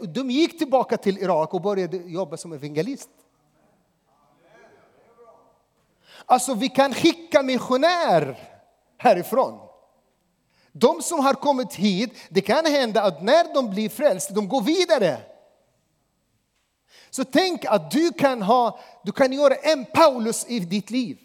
de 0.00 0.30
gick 0.30 0.58
tillbaka 0.58 0.96
till 0.96 1.18
Irak 1.18 1.54
och 1.54 1.60
började 1.60 1.96
jobba 1.96 2.36
som 2.36 2.52
evangelist. 2.52 3.08
Alltså 6.26 6.54
vi 6.54 6.68
kan 6.68 6.94
skicka 6.94 7.42
missionärer 7.42 8.38
härifrån. 8.98 9.60
De 10.72 11.02
som 11.02 11.20
har 11.20 11.34
kommit 11.34 11.74
hit, 11.74 12.14
det 12.28 12.40
kan 12.40 12.66
hända 12.66 13.02
att 13.02 13.22
när 13.22 13.54
de 13.54 13.70
blir 13.70 13.88
frälsta, 13.88 14.34
de 14.34 14.48
går 14.48 14.62
vidare. 14.62 15.18
Så 17.10 17.24
tänk 17.24 17.64
att 17.64 17.90
du 17.90 18.12
kan, 18.12 18.42
ha, 18.42 18.78
du 19.04 19.12
kan 19.12 19.32
göra 19.32 19.54
en 19.54 19.84
Paulus 19.84 20.46
i 20.48 20.60
ditt 20.60 20.90
liv. 20.90 21.18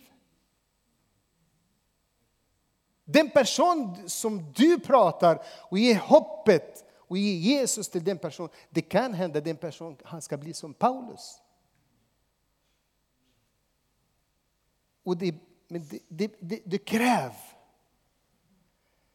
Den 3.06 3.30
person 3.30 4.10
som 4.10 4.54
du 4.54 4.80
pratar 4.80 5.44
och 5.70 5.78
ger 5.78 5.96
hoppet 5.96 6.86
och 6.92 7.18
ger 7.18 7.36
Jesus 7.36 7.90
till 7.90 8.04
den 8.04 8.18
personen, 8.18 8.52
det 8.70 8.82
kan 8.82 9.14
hända 9.14 9.42
den 9.42 9.58
personen 9.58 9.98
han 10.04 10.22
ska 10.22 10.38
bli 10.38 10.54
som 10.54 10.74
Paulus. 10.74 11.40
Och 15.04 15.18
det, 15.18 15.36
men 15.68 15.88
det, 15.88 16.00
det, 16.08 16.36
det, 16.40 16.62
det 16.66 16.78
kräv 16.78 17.32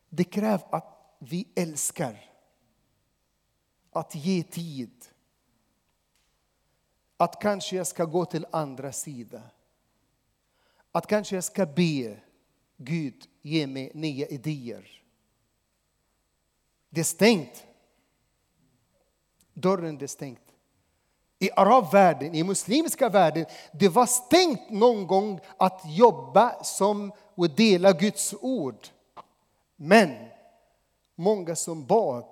det 0.08 0.24
kräver 0.24 0.66
att 0.70 1.16
vi 1.18 1.48
älskar. 1.54 2.24
Att 3.92 4.14
ge 4.14 4.42
tid. 4.42 5.04
att 7.20 7.40
kanske 7.40 7.76
jag 7.76 7.86
ska 7.86 8.04
gå 8.04 8.24
till 8.24 8.46
andra 8.50 8.92
sidan. 8.92 9.42
Att 10.92 11.06
kanske 11.06 11.34
jag 11.34 11.44
ska 11.44 11.66
be 11.66 12.20
Gud 12.78 13.28
ge 13.42 13.66
mig 13.66 13.90
nya 13.94 14.26
idéer. 14.26 15.02
Det 16.90 17.00
är 17.00 17.04
stängt. 17.04 17.66
Dörren 19.54 20.00
är 20.00 20.06
stängt. 20.06 20.40
I 21.38 21.50
arabvärlden, 21.56 22.34
i 22.34 22.42
muslimska 22.44 23.08
världen, 23.08 23.46
det 23.72 23.88
var 23.88 24.06
stängt 24.06 24.70
någon 24.70 25.06
gång 25.06 25.40
att 25.56 25.82
jobba 25.86 26.64
som 26.64 27.12
och 27.34 27.50
dela 27.50 27.92
Guds 27.92 28.34
ord. 28.40 28.88
Men 29.76 30.28
många 31.14 31.56
som 31.56 31.86
bad 31.86 32.24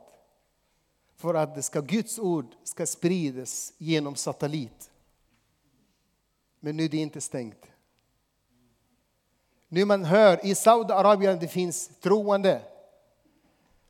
för 1.17 1.35
att 1.35 1.55
det 1.55 1.63
ska, 1.63 1.81
Guds 1.81 2.19
ord 2.19 2.55
ska 2.65 2.87
spridas 2.87 3.73
genom 3.79 4.17
satellit. 4.17 4.91
Men 6.61 6.77
nu 6.77 6.85
är 6.85 6.89
det 6.89 6.97
inte 6.97 7.21
stängt. 7.21 7.67
Nu 9.69 9.85
man 9.85 10.05
hör 10.05 10.47
i 10.47 10.55
Saudiarabien 10.55 11.39
det 11.39 11.49
finns 11.49 11.91
troende. 12.01 12.63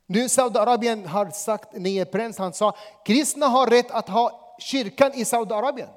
Nu 0.05 0.29
Saudiarabien 0.29 1.05
har 1.05 1.29
sagt, 1.29 1.73
nye 1.73 2.05
prins, 2.05 2.37
han 2.37 2.53
sa 2.53 2.75
kristna 3.05 3.45
har 3.45 3.67
rätt 3.67 3.91
att 3.91 4.09
ha 4.09 4.55
kyrkan 4.59 5.11
i 5.13 5.25
Saudiarabien. 5.25 5.89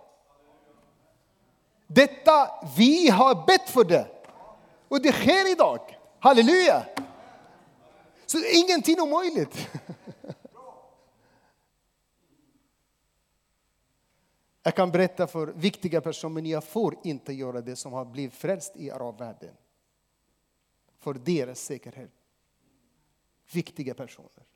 Detta, 1.87 2.51
vi 2.77 3.11
har 3.11 3.47
bett 3.47 3.71
för 3.71 3.85
det. 3.85 4.07
Och 4.89 5.03
det 5.03 5.13
sker 5.13 5.53
idag. 5.53 5.99
Halleluja! 6.19 6.87
Så 8.27 8.39
ingenting 8.53 8.97
är 8.97 9.01
omöjligt. 9.01 9.69
Jag 14.63 14.75
kan 14.75 14.91
berätta 14.91 15.27
för 15.27 15.47
viktiga 15.47 16.01
personer, 16.01 16.35
men 16.35 16.47
jag 16.47 16.65
får 16.65 16.97
inte 17.03 17.33
göra 17.33 17.61
det 17.61 17.77
som 17.77 17.93
har 17.93 18.05
blivit 18.05 18.35
frälst 18.35 18.77
i 18.77 18.91
arabvärlden. 18.91 19.55
För 21.01 21.15
deras 21.15 21.61
säkerhet. 21.61 22.11
Viktiga 23.53 23.95
personer. 23.95 24.47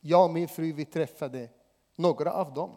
Jag 0.00 0.24
och 0.24 0.30
min 0.30 0.48
fru 0.48 0.72
vi 0.72 0.84
träffade 0.84 1.48
några 1.96 2.32
av 2.32 2.54
dem. 2.54 2.76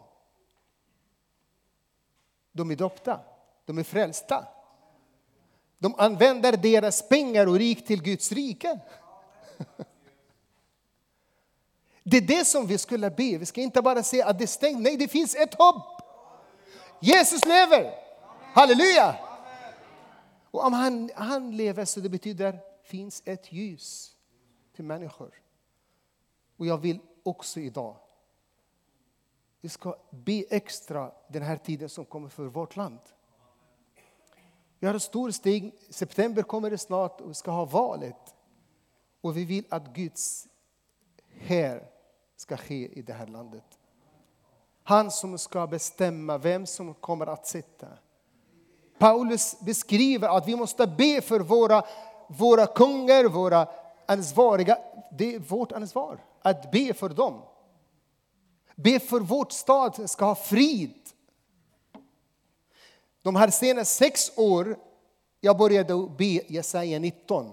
De 2.52 2.70
är 2.70 2.76
döpta, 2.76 3.20
de 3.64 3.78
är 3.78 3.82
frälsta. 3.82 4.46
De 5.78 5.94
använder 5.98 6.56
deras 6.56 7.08
pengar 7.08 7.46
och 7.46 7.54
rik 7.54 7.86
till 7.86 8.02
Guds 8.02 8.32
rike. 8.32 8.80
Det 12.02 12.16
är 12.16 12.20
det 12.20 12.44
som 12.44 12.66
vi 12.66 12.78
skulle 12.78 13.10
be. 13.10 13.38
Vi 13.38 13.46
ska 13.46 13.60
inte 13.60 13.82
bara 13.82 14.02
säga 14.02 14.26
att 14.26 14.38
det 14.38 14.44
är 14.44 14.46
stängt. 14.46 14.80
Nej, 14.80 14.96
det 14.96 15.08
finns 15.08 15.34
ett 15.34 15.54
hopp. 15.54 16.02
Jesus 17.00 17.44
lever. 17.44 17.94
Halleluja! 18.54 19.16
Och 20.50 20.64
om 20.64 20.72
han, 20.72 21.10
han 21.14 21.56
lever 21.56 21.84
så 21.84 22.00
det 22.00 22.08
betyder 22.08 22.69
finns 22.90 23.22
ett 23.24 23.52
ljus 23.52 24.16
till 24.72 24.84
människor. 24.84 25.42
Och 26.56 26.66
jag 26.66 26.78
vill 26.78 26.98
också 27.22 27.60
idag 27.60 27.96
vi 29.60 29.68
ska 29.68 29.96
be 30.10 30.44
extra 30.50 31.12
den 31.28 31.42
här 31.42 31.56
tiden 31.56 31.88
som 31.88 32.04
kommer 32.04 32.28
för 32.28 32.44
vårt 32.44 32.76
land. 32.76 32.98
Vi 34.78 34.86
har 34.86 34.94
ett 34.94 35.02
stort 35.02 35.34
steg. 35.34 35.74
September 35.90 36.42
kommer 36.42 36.70
det 36.70 36.78
snart 36.78 37.20
och 37.20 37.30
vi 37.30 37.34
ska 37.34 37.50
ha 37.50 37.64
valet. 37.64 38.34
Och 39.20 39.36
vi 39.36 39.44
vill 39.44 39.64
att 39.68 39.94
Guds 39.94 40.48
här 41.40 41.90
ska 42.36 42.56
ske 42.56 42.98
i 42.98 43.02
det 43.02 43.12
här 43.12 43.26
landet. 43.26 43.64
Han 44.82 45.10
som 45.10 45.38
ska 45.38 45.66
bestämma 45.66 46.38
vem 46.38 46.66
som 46.66 46.94
kommer 46.94 47.26
att 47.26 47.46
sitta. 47.46 47.88
Paulus 48.98 49.60
beskriver 49.60 50.36
att 50.36 50.48
vi 50.48 50.56
måste 50.56 50.86
be 50.86 51.20
för 51.20 51.40
våra, 51.40 51.84
våra 52.38 52.66
kungar, 52.66 53.24
våra 53.24 53.68
ansvariga. 54.06 54.78
Det 55.18 55.34
är 55.34 55.38
vårt 55.38 55.72
ansvar 55.72 56.18
att 56.42 56.70
be 56.70 56.94
för 56.94 57.08
dem. 57.08 57.42
Be 58.74 59.00
för 59.00 59.20
vårt 59.20 59.52
stad 59.52 60.10
ska 60.10 60.24
ha 60.24 60.34
frid. 60.34 60.94
De 63.22 63.36
här 63.36 63.50
senaste 63.50 63.94
sex 63.94 64.32
år 64.36 64.76
jag 65.40 65.58
började 65.58 66.08
be 66.18 66.24
Jesaja 66.24 66.98
19. 66.98 67.52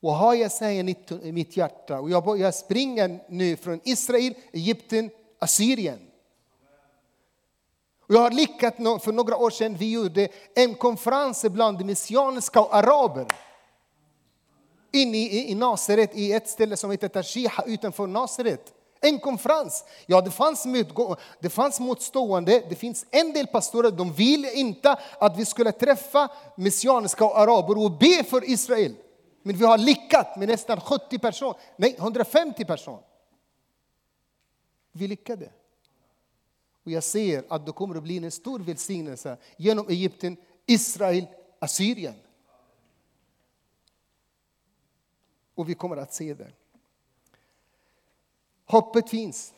Och 0.00 0.12
har 0.12 0.34
Jesaja 0.34 0.82
19 0.82 1.22
i 1.22 1.32
mitt 1.32 1.56
hjärta. 1.56 2.00
Och 2.00 2.10
jag, 2.10 2.38
jag 2.38 2.54
springer 2.54 3.24
nu 3.28 3.56
från 3.56 3.80
Israel, 3.84 4.34
Egypten, 4.52 5.10
Assyrien. 5.38 5.98
Och 8.00 8.14
jag 8.14 8.20
har 8.20 8.30
lyckats, 8.30 8.76
för 9.04 9.12
några 9.12 9.36
år 9.36 9.50
sedan 9.50 9.76
vi 9.76 9.92
gjorde 9.92 10.28
en 10.54 10.74
konferens 10.74 11.44
bland 11.44 11.84
messianska 11.84 12.60
och 12.60 12.74
araber. 12.74 13.26
Inne 14.92 15.18
i, 15.18 15.50
i 15.50 15.54
Nasaret, 15.54 16.16
i 16.16 16.32
ett 16.32 16.48
ställe 16.48 16.76
som 16.76 16.90
heter 16.90 17.08
Tashiha. 17.08 17.64
utanför 17.66 18.06
Nasaret. 18.06 18.74
En 19.00 19.18
konferens. 19.18 19.84
Ja, 20.06 20.20
det 20.20 20.30
fanns, 20.30 20.66
det 21.40 21.50
fanns 21.50 21.80
motstående. 21.80 22.62
Det 22.68 22.74
finns 22.74 23.06
en 23.10 23.32
del 23.32 23.46
pastorer, 23.46 23.90
de 23.90 24.12
vill 24.12 24.44
inte 24.54 24.96
att 25.18 25.38
vi 25.38 25.44
skulle 25.44 25.72
träffa 25.72 26.28
messianiska 26.56 27.24
och 27.24 27.38
araber 27.38 27.84
och 27.84 27.98
be 27.98 28.24
för 28.24 28.50
Israel. 28.50 28.94
Men 29.42 29.56
vi 29.56 29.64
har 29.64 29.78
lyckats 29.78 30.36
med 30.36 30.48
nästan 30.48 30.80
70 30.80 31.18
personer, 31.18 31.54
nej 31.76 31.94
150 31.98 32.64
personer. 32.64 33.00
Vi 34.92 35.08
lyckades. 35.08 35.48
Och 36.84 36.90
jag 36.90 37.04
ser 37.04 37.44
att 37.48 37.66
det 37.66 37.72
kommer 37.72 37.96
att 37.96 38.02
bli 38.02 38.16
en 38.16 38.30
stor 38.30 38.58
välsignelse 38.60 39.36
genom 39.56 39.88
Egypten, 39.88 40.36
Israel, 40.66 41.26
Assyrien. 41.58 42.14
Och 45.54 45.68
vi 45.68 45.74
kommer 45.74 45.96
att 45.96 46.12
se 46.12 46.34
det. 46.34 46.52
Hoppet 48.64 49.10
finns. 49.10 49.54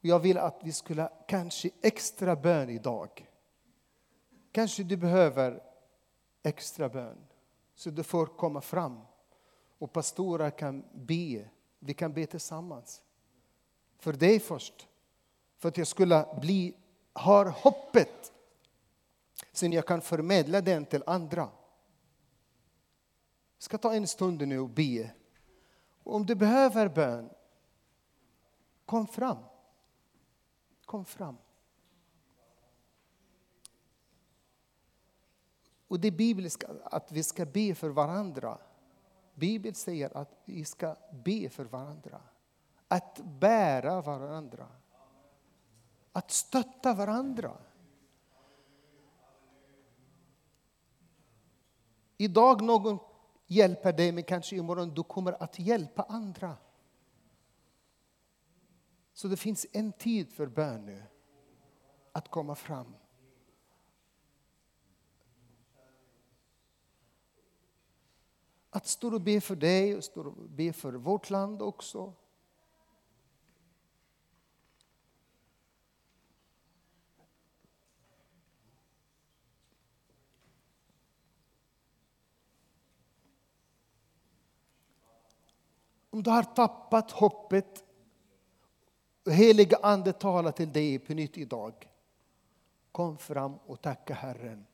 Jag 0.00 0.18
vill 0.18 0.38
att 0.38 0.60
vi 0.62 0.72
skulle 0.72 1.08
kanske 1.28 1.70
extra 1.82 2.36
bön 2.36 2.70
idag. 2.70 3.28
Kanske 4.52 4.82
du 4.82 4.96
behöver 4.96 5.62
extra 6.42 6.88
bön 6.88 7.18
så 7.74 7.90
du 7.90 8.02
får 8.02 8.26
komma 8.26 8.60
fram 8.60 9.00
och 9.78 9.92
pastorer 9.92 10.50
kan 10.50 10.84
be. 10.92 11.48
Vi 11.78 11.94
kan 11.94 12.12
be 12.12 12.26
tillsammans. 12.26 13.02
För 13.98 14.12
dig 14.12 14.40
först. 14.40 14.88
För 15.58 15.68
att 15.68 15.76
jag 15.76 15.86
skulle 15.86 16.26
bli, 16.40 16.74
har 17.12 17.46
hoppet. 17.46 18.32
så 19.52 19.66
jag 19.66 19.86
kan 19.86 20.00
förmedla 20.00 20.60
den 20.60 20.86
till 20.86 21.02
andra. 21.06 21.48
Jag 23.60 23.64
ska 23.64 23.78
ta 23.78 23.94
en 23.94 24.06
stund 24.06 24.48
nu 24.48 24.58
och 24.58 24.68
be. 24.68 25.10
Om 26.02 26.26
du 26.26 26.34
behöver 26.34 26.88
bön, 26.88 27.30
Kom 28.90 29.06
fram. 29.06 29.38
Kom 30.84 31.04
fram. 31.04 31.36
Och 35.88 36.00
det 36.00 36.08
är 36.08 36.12
bibliskt 36.12 36.64
att 36.84 37.12
vi 37.12 37.22
ska 37.22 37.46
be 37.46 37.74
för 37.74 37.88
varandra. 37.90 38.58
Bibeln 39.34 39.74
säger 39.74 40.16
att 40.16 40.34
vi 40.44 40.64
ska 40.64 40.96
be 41.24 41.48
för 41.48 41.64
varandra. 41.64 42.20
Att 42.88 43.20
bära 43.24 44.00
varandra. 44.00 44.68
Att 46.12 46.30
stötta 46.30 46.94
varandra. 46.94 47.56
Idag 52.16 52.62
någon 52.62 52.98
hjälper 53.50 53.92
dig, 53.92 54.12
men 54.12 54.24
kanske 54.24 54.56
imorgon 54.56 54.94
du 54.94 55.02
kommer 55.02 55.42
att 55.42 55.58
hjälpa 55.58 56.02
andra. 56.02 56.56
Så 59.12 59.28
det 59.28 59.36
finns 59.36 59.66
en 59.72 59.92
tid 59.92 60.32
för 60.32 60.46
bön 60.46 60.86
nu, 60.86 61.02
att 62.12 62.28
komma 62.28 62.54
fram. 62.54 62.94
Att 68.70 68.86
stå 68.86 69.14
och 69.14 69.20
be 69.20 69.40
för 69.40 69.56
dig 69.56 69.96
och 69.96 70.04
stå 70.04 70.20
och 70.20 70.50
be 70.50 70.72
för 70.72 70.92
vårt 70.92 71.30
land 71.30 71.62
också. 71.62 72.14
Om 86.20 86.24
du 86.24 86.30
har 86.30 86.42
tappat 86.42 87.10
hoppet 87.10 87.84
heliga 89.30 89.78
Ande 89.82 90.12
talar 90.12 90.52
till 90.52 90.72
dig 90.72 90.98
på 90.98 91.14
nytt 91.14 91.38
idag. 91.38 91.88
Kom 92.92 93.18
fram 93.18 93.54
och 93.66 93.80
tacka 93.80 94.14
Herren. 94.14 94.66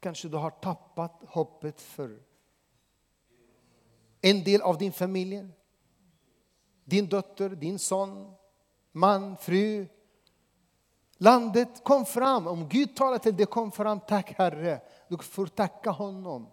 Kanske 0.00 0.28
du 0.28 0.36
har 0.36 0.50
tappat 0.50 1.22
hoppet 1.28 1.80
för 1.80 2.22
en 4.20 4.44
del 4.44 4.62
av 4.62 4.78
din 4.78 4.92
familj. 4.92 5.46
Din 6.84 7.08
dotter, 7.08 7.48
din 7.48 7.78
son, 7.78 8.34
man, 8.92 9.36
fru. 9.36 9.86
Landet 11.16 11.84
kom 11.84 12.04
fram. 12.04 12.46
Om 12.46 12.68
Gud 12.68 12.96
talar 12.96 13.18
till 13.18 13.36
dig, 13.36 13.46
kom 13.46 13.72
fram. 13.72 14.00
Tack 14.00 14.32
Herre. 14.32 14.80
Du 15.08 15.18
får 15.18 15.46
tacka 15.46 15.90
honom. 15.90 16.50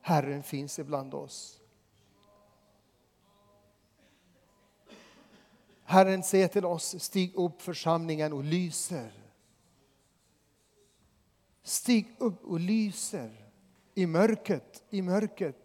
Herren 0.00 0.42
finns 0.42 0.78
ibland 0.78 1.14
oss. 1.14 1.60
Herren 5.84 6.22
säger 6.22 6.48
till 6.48 6.64
oss, 6.64 7.02
stig 7.02 7.34
upp 7.34 7.62
församlingen 7.62 8.32
och 8.32 8.44
lyser. 8.44 9.12
Stig 11.62 12.16
upp 12.18 12.44
och 12.44 12.60
lyser 12.60 13.50
i 13.94 14.06
mörkret, 14.06 14.84
i 14.90 15.02
mörkret. 15.02 15.56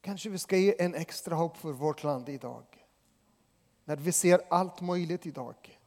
Kanske 0.00 0.28
vi 0.28 0.38
ska 0.38 0.56
ge 0.56 0.82
en 0.82 0.94
extra 0.94 1.34
hopp 1.34 1.56
för 1.56 1.72
vårt 1.72 2.02
land 2.02 2.28
idag. 2.28 2.64
När 3.84 3.96
vi 3.96 4.12
ser 4.12 4.40
allt 4.50 4.80
möjligt 4.80 5.26
idag. 5.26 5.78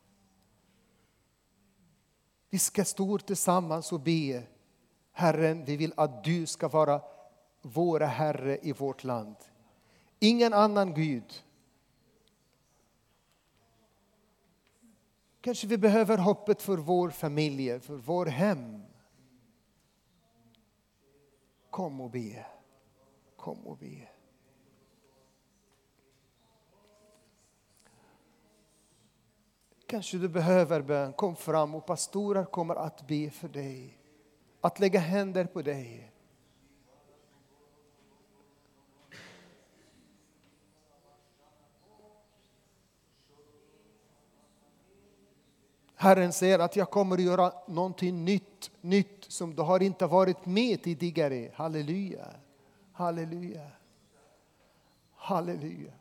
Vi 2.50 2.60
ska 2.60 2.86
stå 2.86 3.18
tillsammans 3.18 3.92
och 3.92 4.00
be. 4.00 4.44
Herren, 5.12 5.66
vi 5.66 5.78
vill 5.78 5.94
att 5.98 6.24
du 6.24 6.46
ska 6.46 6.68
vara 6.68 7.02
vår 7.62 8.00
Herre 8.00 8.60
i 8.62 8.72
vårt 8.72 9.04
land. 9.04 9.36
Ingen 10.20 10.54
annan 10.54 10.94
Gud. 10.94 11.44
Kanske 15.42 15.68
vi 15.68 15.78
behöver 15.78 16.18
hoppet 16.18 16.62
för 16.62 16.78
vår 16.78 17.10
familj, 17.10 17.80
för 17.80 17.96
vår 17.96 18.26
hem. 18.26 18.84
Kom 21.70 22.02
och 22.02 22.10
be. 22.10 22.46
Kom 23.36 23.68
och 23.68 23.78
be. 23.78 24.09
Kanske 29.90 30.18
du 30.18 30.28
behöver 30.30 30.82
bön. 30.82 31.14
Kom 31.14 31.36
fram 31.36 31.76
och 31.76 31.86
pastorer 31.86 32.46
kommer 32.46 32.76
att 32.76 33.08
be 33.08 33.30
för 33.30 33.48
dig. 33.48 33.98
Att 34.62 34.80
lägga 34.80 35.00
händer 35.00 35.46
på 35.46 35.62
dig. 35.62 36.12
Herren 45.96 46.34
säger 46.34 46.60
att 46.60 46.76
jag 46.76 46.90
kommer 46.90 47.16
att 47.16 47.24
göra 47.24 47.54
någonting 47.68 48.26
nytt, 48.26 48.72
nytt 48.82 49.26
som 49.28 49.56
du 49.56 49.62
har 49.62 49.84
inte 49.84 50.08
varit 50.08 50.46
med 50.46 50.84
tidigare. 50.84 51.52
Halleluja, 51.54 52.28
halleluja, 52.92 53.72
halleluja. 55.16 55.99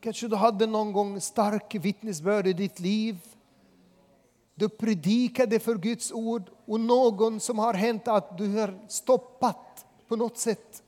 Kanske 0.00 0.28
du 0.28 0.36
hade 0.36 0.66
någon 0.66 0.92
gång 0.92 1.20
stark 1.20 1.74
vittnesbörd 1.74 2.46
i 2.46 2.52
ditt 2.52 2.80
liv. 2.80 3.16
Du 4.54 4.68
predikade 4.68 5.58
för 5.58 5.74
Guds 5.74 6.12
ord 6.12 6.50
och 6.66 6.80
någon 6.80 7.40
som 7.40 7.58
har 7.58 7.74
hänt 7.74 8.08
att 8.08 8.38
du 8.38 8.58
har 8.58 8.78
stoppat 8.88 9.86
på 10.08 10.16
något 10.16 10.38
sätt. 10.38 10.82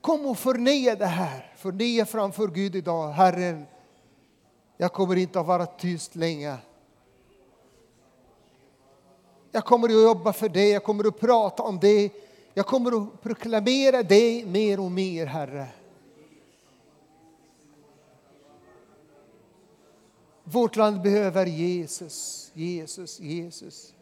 Kom 0.00 0.26
och 0.26 0.38
förnya 0.38 0.94
det 0.94 1.06
här. 1.06 1.52
Förnya 1.56 2.06
framför 2.06 2.48
Gud 2.48 2.76
idag. 2.76 3.08
Herren, 3.08 3.66
jag 4.76 4.92
kommer 4.92 5.16
inte 5.16 5.40
att 5.40 5.46
vara 5.46 5.66
tyst 5.66 6.16
länge. 6.16 6.56
Jag 9.50 9.64
kommer 9.64 9.88
att 9.88 10.02
jobba 10.02 10.32
för 10.32 10.48
dig, 10.48 10.70
jag 10.70 10.84
kommer 10.84 11.08
att 11.08 11.20
prata 11.20 11.62
om 11.62 11.80
dig. 11.80 12.12
Jag 12.54 12.66
kommer 12.66 13.02
att 13.02 13.22
proklamera 13.22 14.02
dig 14.02 14.44
mer 14.44 14.80
och 14.80 14.90
mer, 14.90 15.26
Herre. 15.26 15.68
Vårt 20.44 20.76
land 20.76 21.02
behöver 21.02 21.46
Jesus, 21.46 22.50
Jesus, 22.54 23.20
Jesus. 23.20 23.94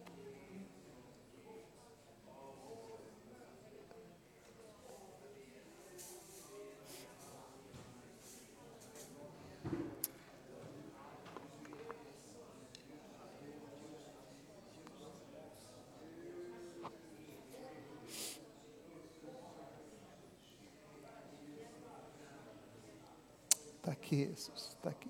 Tack 23.82 24.12
Jesus, 24.12 24.76
tack 24.82 25.10